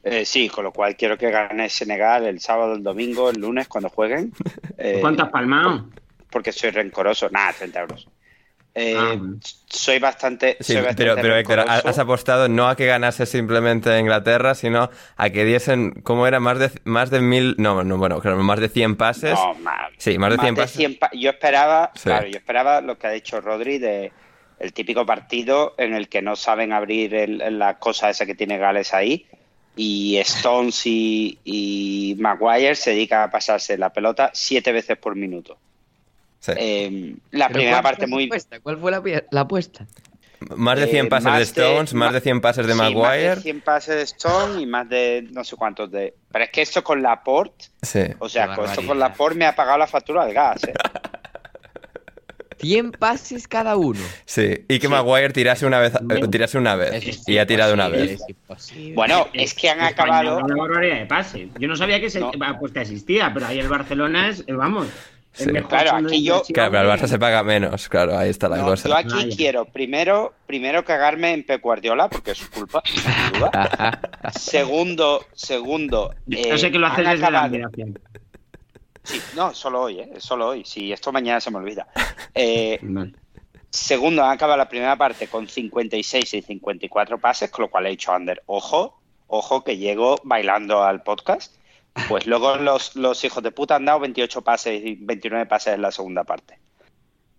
[0.10, 3.68] Eh, sí, con lo cual quiero que gane Senegal el sábado, el domingo, el lunes,
[3.68, 4.32] cuando jueguen.
[4.80, 5.86] Eh, ¿Cuántas palmas?
[6.30, 7.30] Porque soy rencoroso.
[7.30, 8.08] Nada, 30 euros.
[8.80, 9.16] Eh, ah,
[9.66, 10.56] soy bastante.
[10.60, 15.46] Sí, pero, pero Héctor, has apostado no a que ganase simplemente Inglaterra, sino a que
[15.46, 16.40] diesen, ¿cómo era?
[16.40, 17.56] Más de, más de mil.
[17.58, 19.34] No, no, bueno, claro, más de 100 pases.
[19.34, 20.78] No, más, sí, más de 100 pases.
[21.13, 24.12] yo esperaba, claro, yo esperaba lo que ha dicho Rodri de
[24.60, 28.94] el típico partido en el que no saben abrir la cosa esa que tiene Gales
[28.94, 29.26] ahí
[29.76, 35.58] y Stones y, y Maguire se dedican a pasarse la pelota siete veces por minuto.
[36.56, 38.30] Em, la primera parte muy...
[38.62, 38.92] ¿Cuál fue
[39.32, 39.86] la, apuesta?
[40.56, 43.30] Más de 100 eh, pases de Stones, más, de 100 pases de Maguire.
[43.30, 46.14] Más de 100 pases de Stones y más de no sé cuántos de.
[46.32, 47.54] Pero es que esto con la port.
[47.82, 48.04] Sí.
[48.20, 50.64] O sea, con esto con la port me ha pagado la factura del gas.
[50.64, 50.74] ¿eh?
[52.60, 54.00] 100 pases cada uno.
[54.26, 57.88] Sí, y que Maguire tirase una vez, eh, tirase una vez y ha tirado una
[57.88, 58.22] vez.
[58.94, 60.40] Bueno, es que han acabado.
[60.40, 61.50] Una barbaridad de pases.
[61.60, 64.88] Yo no sabía que esa apuesta existía, pero ahí el Barcelona es, vamos,
[65.67, 66.41] Claro, aquí yo.
[66.54, 68.89] Claro, pero al Barça se paga menos, claro, ahí está la cosa.
[68.89, 73.02] Yo aquí quiero primero, primero cagarme en Pep Guardiola, porque es su culpa, sin
[73.34, 74.00] duda.
[74.39, 76.13] segundo, segundo.
[76.30, 78.00] Eh, sé que lo haces desde la admiración.
[79.04, 80.13] Sí, no, solo hoy, ¿eh?
[80.17, 80.65] Solo hoy.
[80.65, 81.88] Si esto mañana se me olvida.
[82.39, 82.80] Eh,
[83.71, 87.89] segundo, han acabado la primera parte con 56 y 54 pases, con lo cual he
[87.89, 91.57] dicho Ander, ojo, ojo que llego bailando al podcast.
[92.08, 95.82] Pues luego los, los hijos de puta han dado 28 pases y 29 pases en
[95.82, 96.60] la segunda parte.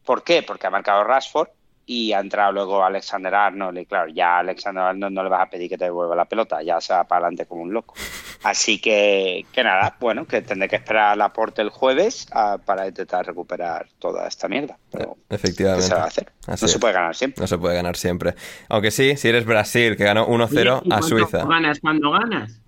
[0.05, 0.43] ¿Por qué?
[0.43, 1.49] Porque ha marcado Rashford
[1.89, 5.41] y ha entrado luego Alexander Arnold y claro, ya a Alexander Arnold no le vas
[5.41, 7.95] a pedir que te devuelva la pelota, ya se va para adelante como un loco.
[8.43, 12.87] Así que, que nada, bueno, que tendré que esperar al aporte el jueves ah, para
[12.87, 14.79] intentar recuperar toda esta mierda.
[14.93, 15.85] Pero, Efectivamente.
[15.85, 16.33] ¿qué se va a hacer?
[16.47, 17.41] no se puede ganar siempre.
[17.41, 18.35] No se puede ganar siempre.
[18.69, 21.45] Aunque sí, si eres Brasil, que ganó 1-0 a Suiza.
[21.47, 22.61] ganas cuando ganas?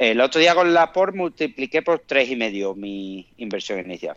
[0.00, 4.16] El otro día con la por multipliqué por tres y medio mi inversión inicial.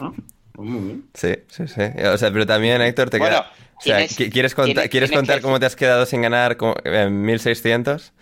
[0.00, 0.12] Ah,
[0.50, 1.04] pues muy bien.
[1.14, 1.82] Sí, sí, sí.
[2.04, 3.52] O sea, pero también, Héctor, te queda...
[3.76, 8.12] O sea, ¿quieres, contar, ¿quieres contar cómo te has quedado sin ganar en 1600?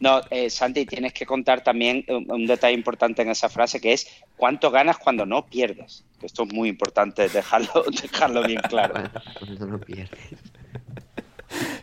[0.00, 4.06] No, eh, Santi, tienes que contar también un, detalle importante en esa frase que es
[4.36, 6.04] cuánto ganas cuando no pierdes.
[6.22, 8.94] Esto es muy importante dejarlo, dejarlo bien claro.
[9.38, 10.18] cuando no pierdes.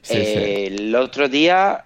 [0.09, 1.85] Eh, el otro día.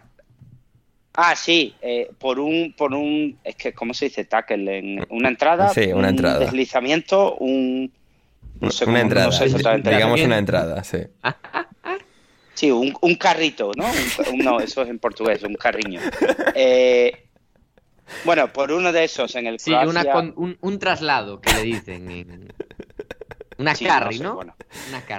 [1.21, 4.23] Ah, sí, eh, por un, por un, es que, ¿cómo se dice?
[4.23, 5.67] Tackle, en una entrada.
[5.67, 6.37] Sí, una entrada.
[6.39, 7.91] Un deslizamiento, un.
[8.61, 9.29] No sé una entrada,
[9.83, 10.99] digamos una entrada, sí.
[12.53, 13.85] Sí, un, un carrito, ¿no?
[14.35, 16.01] no, eso es en portugués, un carriño.
[16.55, 17.25] Eh,
[18.23, 22.53] bueno, por uno de esos en el Sí, un, un, traslado que le dicen.
[23.59, 24.55] Una carry, no, Una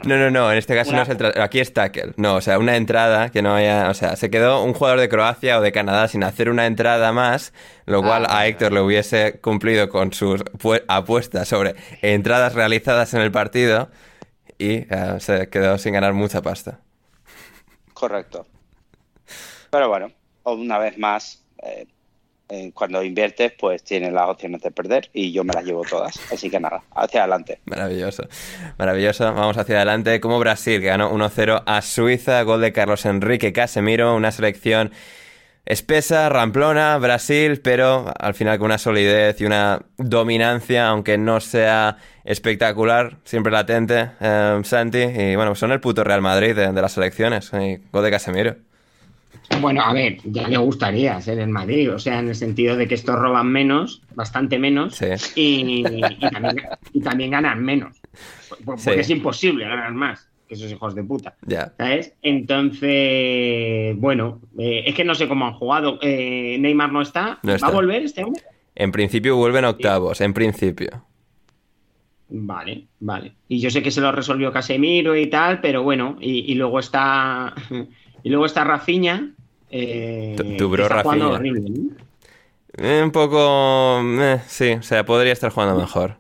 [0.05, 2.15] No, no, no, en este caso no es el aquí es tackle.
[2.17, 5.11] No, o sea, una entrada que no haya, o sea, se quedó un jugador de
[5.11, 7.53] Croacia o de Canadá sin hacer una entrada más,
[7.85, 10.43] lo ah, cual a Héctor le hubiese cumplido con sus
[10.89, 13.91] apuestas sobre entradas realizadas en el partido
[14.57, 16.81] y eh, se quedó sin ganar mucha pasta.
[17.93, 18.47] Correcto.
[19.69, 20.11] Pero bueno,
[20.45, 21.87] una vez más, eh,
[22.51, 26.19] eh, cuando inviertes, pues tienes las opciones de perder y yo me las llevo todas.
[26.33, 27.61] Así que nada, hacia adelante.
[27.65, 28.25] Maravilloso,
[28.77, 29.25] maravilloso.
[29.33, 30.21] Vamos hacia adelante.
[30.21, 34.91] Como Brasil, que ganó 1-0 a Suiza, gol de Carlos Enrique Casemiro, una selección
[35.65, 41.99] espesa, ramplona, Brasil, pero al final con una solidez y una dominancia, aunque no sea
[42.25, 44.99] espectacular, siempre latente, eh, Santi.
[44.99, 47.51] Y bueno, son el puto Real Madrid de, las selecciones.
[47.51, 48.70] Gol de Casemiro.
[49.61, 52.87] Bueno, a ver, ya le gustaría ser el Madrid, o sea, en el sentido de
[52.87, 55.01] que estos roban menos, bastante menos,
[55.35, 55.83] y,
[57.03, 58.01] también, ganan menos.
[58.65, 61.37] Porque es imposible ganar más que esos hijos de puta.
[61.79, 62.15] ¿Sabes?
[62.23, 65.99] Entonces, bueno, eh, es que no sé cómo han jugado.
[66.03, 67.39] Eh, Neymar no está.
[67.45, 68.43] ¿Va a volver este hombre?
[68.75, 71.05] En principio vuelven octavos, en principio.
[72.31, 73.35] Vale, vale.
[73.49, 77.55] Y yo sé que se lo resolvió Casemiro y tal, pero bueno, y, luego está.
[78.23, 79.35] y luego está Rafinha.
[79.71, 81.41] Eh, tu, bro Rafinha.
[82.77, 84.01] Eh, un poco.
[84.03, 86.17] Eh, sí, o sea, podría estar jugando mejor.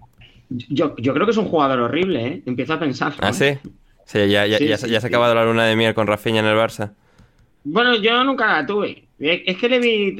[0.48, 2.42] Yo, creo que es un jugador horrible, ¿eh?
[2.46, 3.14] Empiezo a pensar.
[3.20, 3.58] ¿Ah, sí?
[4.04, 6.56] Sí, ya, ya, ya, se ha acabado la luna de miel con Rafinha en el
[6.56, 6.92] Barça.
[7.62, 9.04] Bueno, yo nunca la tuve.
[9.20, 10.16] Es que le vi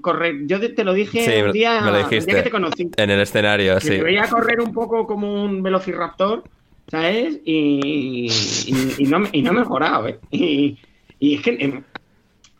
[0.00, 0.46] correr.
[0.46, 2.90] Yo te lo dije un día, que te conocí.
[2.96, 3.90] En el escenario, sí.
[3.90, 6.44] Me veía correr un poco como un velociraptor,
[6.90, 7.40] ¿sabes?
[7.44, 8.30] Y,
[9.06, 10.18] no, y no he mejorado, ¿eh?
[10.30, 10.78] Y,
[11.20, 11.82] es que.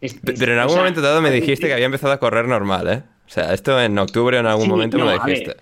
[0.01, 3.03] Pero en algún momento dado me dijiste que había empezado a correr normal, ¿eh?
[3.27, 5.57] O sea, esto en octubre en algún momento me lo dijiste.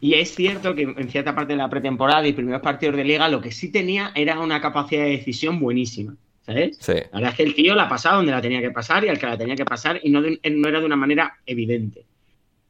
[0.00, 3.28] y es cierto que en cierta parte de la pretemporada y primeros partidos de liga
[3.28, 6.14] lo que sí tenía era una capacidad de decisión buenísima.
[6.48, 6.78] ¿sabes?
[6.80, 6.94] Sí.
[6.94, 9.08] La verdad es que el tío la ha pasado donde la tenía que pasar y
[9.08, 12.04] al que la tenía que pasar y no, no era de una manera evidente.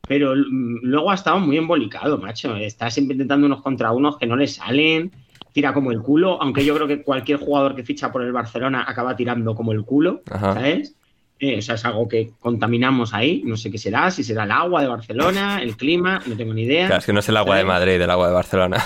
[0.08, 2.56] Pero mm, luego ha estado muy embolicado, macho.
[2.56, 5.12] Está siempre intentando unos contra unos que no le salen,
[5.52, 8.84] tira como el culo, aunque yo creo que cualquier jugador que ficha por el Barcelona
[8.86, 10.94] acaba tirando como el culo, ¿sabes?
[11.40, 14.50] Eh, o sea, es algo que contaminamos ahí, no sé qué será, si será el
[14.50, 16.86] agua de Barcelona, el clima, no tengo ni idea.
[16.86, 18.84] Claro, es que no es el agua de Madrid, el agua de Barcelona.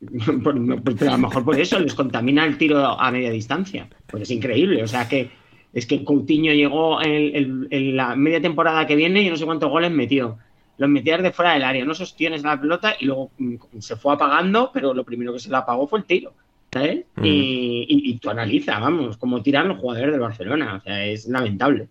[0.44, 3.88] Pero a lo mejor por eso les contamina el tiro a media distancia.
[4.06, 4.82] Pues es increíble.
[4.82, 5.30] O sea que
[5.72, 9.90] es que Coutinho llegó en, la media temporada que viene y no sé cuántos goles
[9.90, 10.38] metió.
[10.78, 14.14] Los metía de fuera del área, no sostienes la pelota y luego mm, se fue
[14.14, 16.32] apagando, pero lo primero que se le apagó fue el tiro.
[16.72, 17.04] ¿Sabes?
[17.16, 17.22] Mm.
[17.24, 20.76] Y, tú analiza, vamos, cómo tiran los jugadores del Barcelona.
[20.76, 21.88] O sea, es lamentable.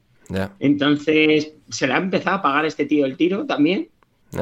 [0.59, 3.89] Entonces, se le ha empezado a apagar este tío el tiro también.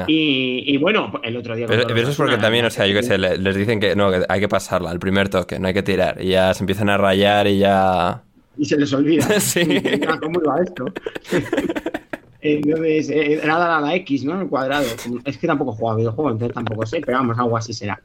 [0.07, 1.65] Y, bueno, el otro día.
[1.67, 4.25] Pero, eso es porque también, o sea, yo qué sé, les dicen que no, que
[4.27, 6.21] hay que pasarla, el primer toque, no hay que tirar.
[6.21, 8.23] Y ya se empiezan a rayar y ya.
[8.57, 9.23] Y se les olvida.
[9.39, 9.81] sí.
[10.21, 10.85] ¿Cómo iba esto?
[12.41, 14.39] Entonces, era la, la X, ¿no?
[14.39, 14.85] El cuadrado.
[15.25, 17.99] Es que tampoco he jugado videojuegos, entonces tampoco sé, pero vamos, algo así será.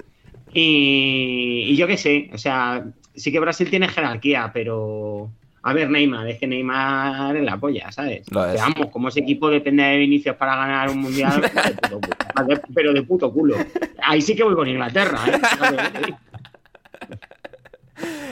[0.53, 2.85] Y, y yo qué sé, o sea,
[3.15, 5.31] sí que Brasil tiene jerarquía, pero
[5.65, 8.27] a ver, Neymar, es que Neymar es la polla, ¿sabes?
[8.31, 11.41] Veamos, como ese equipo depende de Vinicius para ganar un mundial,
[12.75, 13.57] pero de puto culo.
[14.03, 16.15] Ahí sí que voy con Inglaterra, ¿eh?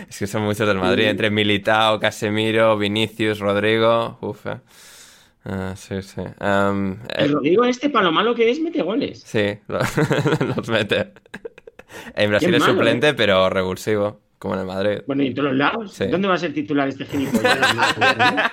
[0.09, 4.19] Es que son muchos del Madrid, entre Militao, Casemiro, Vinicius, Rodrigo.
[4.21, 4.59] Uf, eh.
[5.45, 6.23] ah, sí, sí.
[6.41, 9.23] Um, el Rodrigo este, para lo malo que es, mete goles.
[9.25, 9.57] Sí,
[10.57, 11.13] los mete.
[12.15, 13.15] En Brasil es suplente, ¿eh?
[13.15, 14.21] pero revulsivo.
[14.39, 14.99] Como en el Madrid.
[15.07, 15.99] Bueno, y en todos los lados.
[16.11, 17.59] ¿Dónde va a ser titular este gilipollas?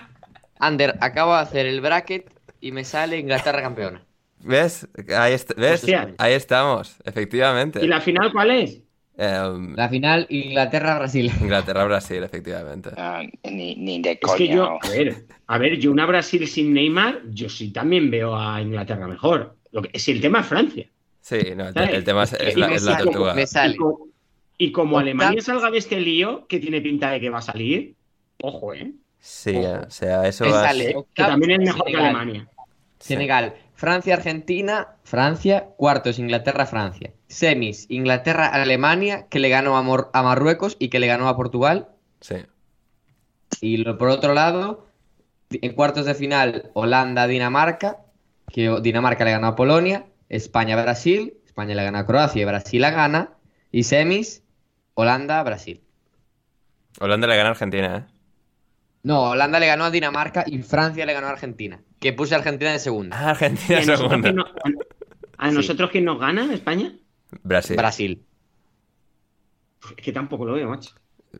[0.60, 2.30] Ander, acabo de hacer el bracket
[2.60, 4.02] y me sale Inglaterra campeona.
[4.40, 4.88] ¿Ves?
[5.16, 5.86] Ahí, ¿ves?
[6.18, 7.84] Ahí estamos, efectivamente.
[7.84, 8.82] ¿Y la final cuál es?
[9.18, 11.32] Em, la final Inglaterra-Brasil.
[11.42, 12.92] Inglaterra-Brasil, efectivamente.
[12.98, 14.34] Ah, ni, de coño.
[14.34, 18.12] Es que yo, a ver, a ver, yo una Brasil sin Neymar, yo sí también
[18.12, 19.56] veo a Inglaterra mejor.
[19.72, 20.88] Lo que, si el tema es Francia.
[21.28, 23.34] Sí, no, el, tema es, la, es la tortuga.
[23.34, 23.76] Me sale.
[24.58, 27.96] Y como Alemania salga de este lío, que tiene pinta de que va a salir,
[28.42, 28.94] ojo, ¿eh?
[29.20, 32.48] Sí, o sea, eso va Que también es mejor que Alemania.
[33.00, 33.56] Senegal.
[33.74, 37.12] Francia, Argentina, Francia, cuartos, Inglaterra, Francia.
[37.28, 41.90] Semis, Inglaterra, Alemania, que le ganó a, Marruecos y que le ganó a Portugal.
[42.22, 42.38] Sí.
[43.60, 44.88] Y por otro lado,
[45.50, 47.98] en cuartos de final, Holanda, Dinamarca,
[48.50, 52.82] que Dinamarca le ganó a Polonia, España, Brasil, España le gana a Croacia y Brasil
[52.82, 53.34] la gana.
[53.72, 54.44] Y semis,
[54.94, 55.82] Holanda, Brasil.
[57.00, 58.14] Holanda le gana a Argentina, ¿eh?
[59.04, 61.80] No, Holanda le ganó a Dinamarca y Francia le ganó a Argentina.
[62.00, 63.18] Que puse a Argentina de segunda.
[63.18, 64.34] Ah, Argentina de segunda.
[65.38, 66.54] ¿A nosotros quién nos gana?
[66.54, 66.94] ¿España?
[67.44, 67.78] Brasil.
[67.78, 68.26] Brasil.
[69.96, 70.92] Es que tampoco lo veo, macho.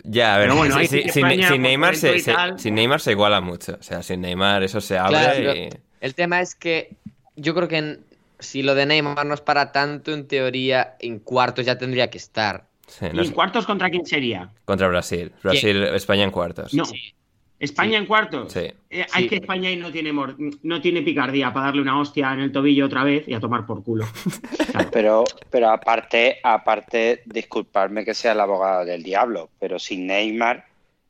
[0.04, 2.20] Ya, a ver, bueno, sin, Neymar se,
[2.58, 3.78] sin Neymar se iguala mucho.
[3.80, 5.70] O sea, sin Neymar eso se abre y...
[6.00, 6.96] El tema es que
[7.36, 8.00] yo creo que
[8.40, 12.18] si lo de Neymar no es para tanto, en teoría, en cuartos ya tendría que
[12.18, 12.68] estar.
[13.02, 14.50] ¿Y en cuartos contra quién sería?
[14.66, 15.32] Contra Brasil.
[15.44, 16.74] Brasil, España en cuartos.
[16.74, 16.84] No.
[17.60, 18.54] ¿España en cuartos?
[18.54, 18.72] Sí.
[18.90, 22.42] Eh, hay que España ahí no tiene, no tiene picardía para darle una hostia en
[22.42, 24.06] el tobillo otra vez y a tomar por culo.
[24.92, 30.66] pero, pero aparte, aparte, disculparme que sea el abogado del diablo, pero sin Neymar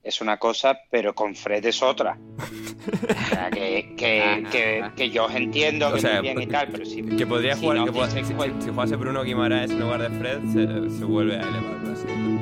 [0.08, 2.18] es una cosa, pero con Fred es otra.
[2.18, 7.04] O sea, que, que, que, yo entiendo que muy bien y tal, pero si.
[7.04, 11.36] Que podría jugar, que si, jugase Bruno Guimaraes en lugar de Fred, se, se vuelve
[11.36, 12.38] a elevar Brasil.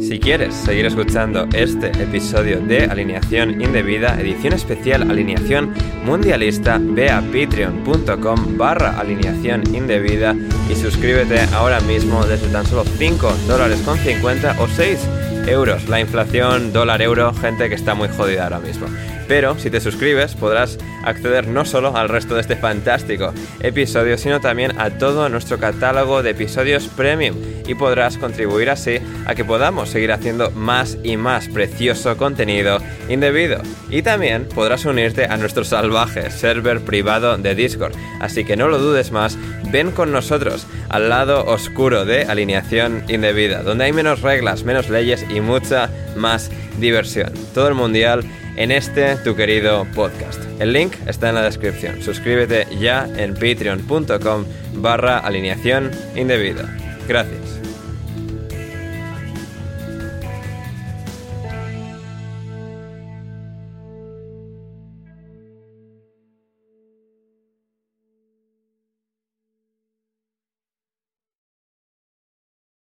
[0.00, 5.74] Si quieres seguir escuchando este episodio de Alineación Indebida, edición especial Alineación
[6.04, 10.34] Mundialista, ve a patreon.com barra alineación indebida
[10.70, 15.08] y suscríbete ahora mismo desde tan solo 5 dólares con 50 o 6
[15.46, 15.88] euros.
[15.88, 18.86] La inflación dólar-euro, gente que está muy jodida ahora mismo.
[19.28, 24.40] Pero si te suscribes podrás acceder no solo al resto de este fantástico episodio, sino
[24.40, 29.88] también a todo nuestro catálogo de episodios premium y podrás contribuir así a que podamos
[29.88, 33.60] seguir haciendo más y más precioso contenido indebido.
[33.90, 37.94] Y también podrás unirte a nuestro salvaje server privado de Discord.
[38.20, 39.38] Así que no lo dudes más,
[39.70, 45.24] ven con nosotros al lado oscuro de alineación indebida, donde hay menos reglas, menos leyes
[45.28, 47.32] y mucha más diversión.
[47.52, 48.24] Todo el mundial
[48.56, 50.40] en este tu querido podcast.
[50.60, 52.02] El link está en la descripción.
[52.02, 54.44] Suscríbete ya en patreon.com
[54.74, 56.68] barra alineación indebida.
[57.08, 57.63] Gracias.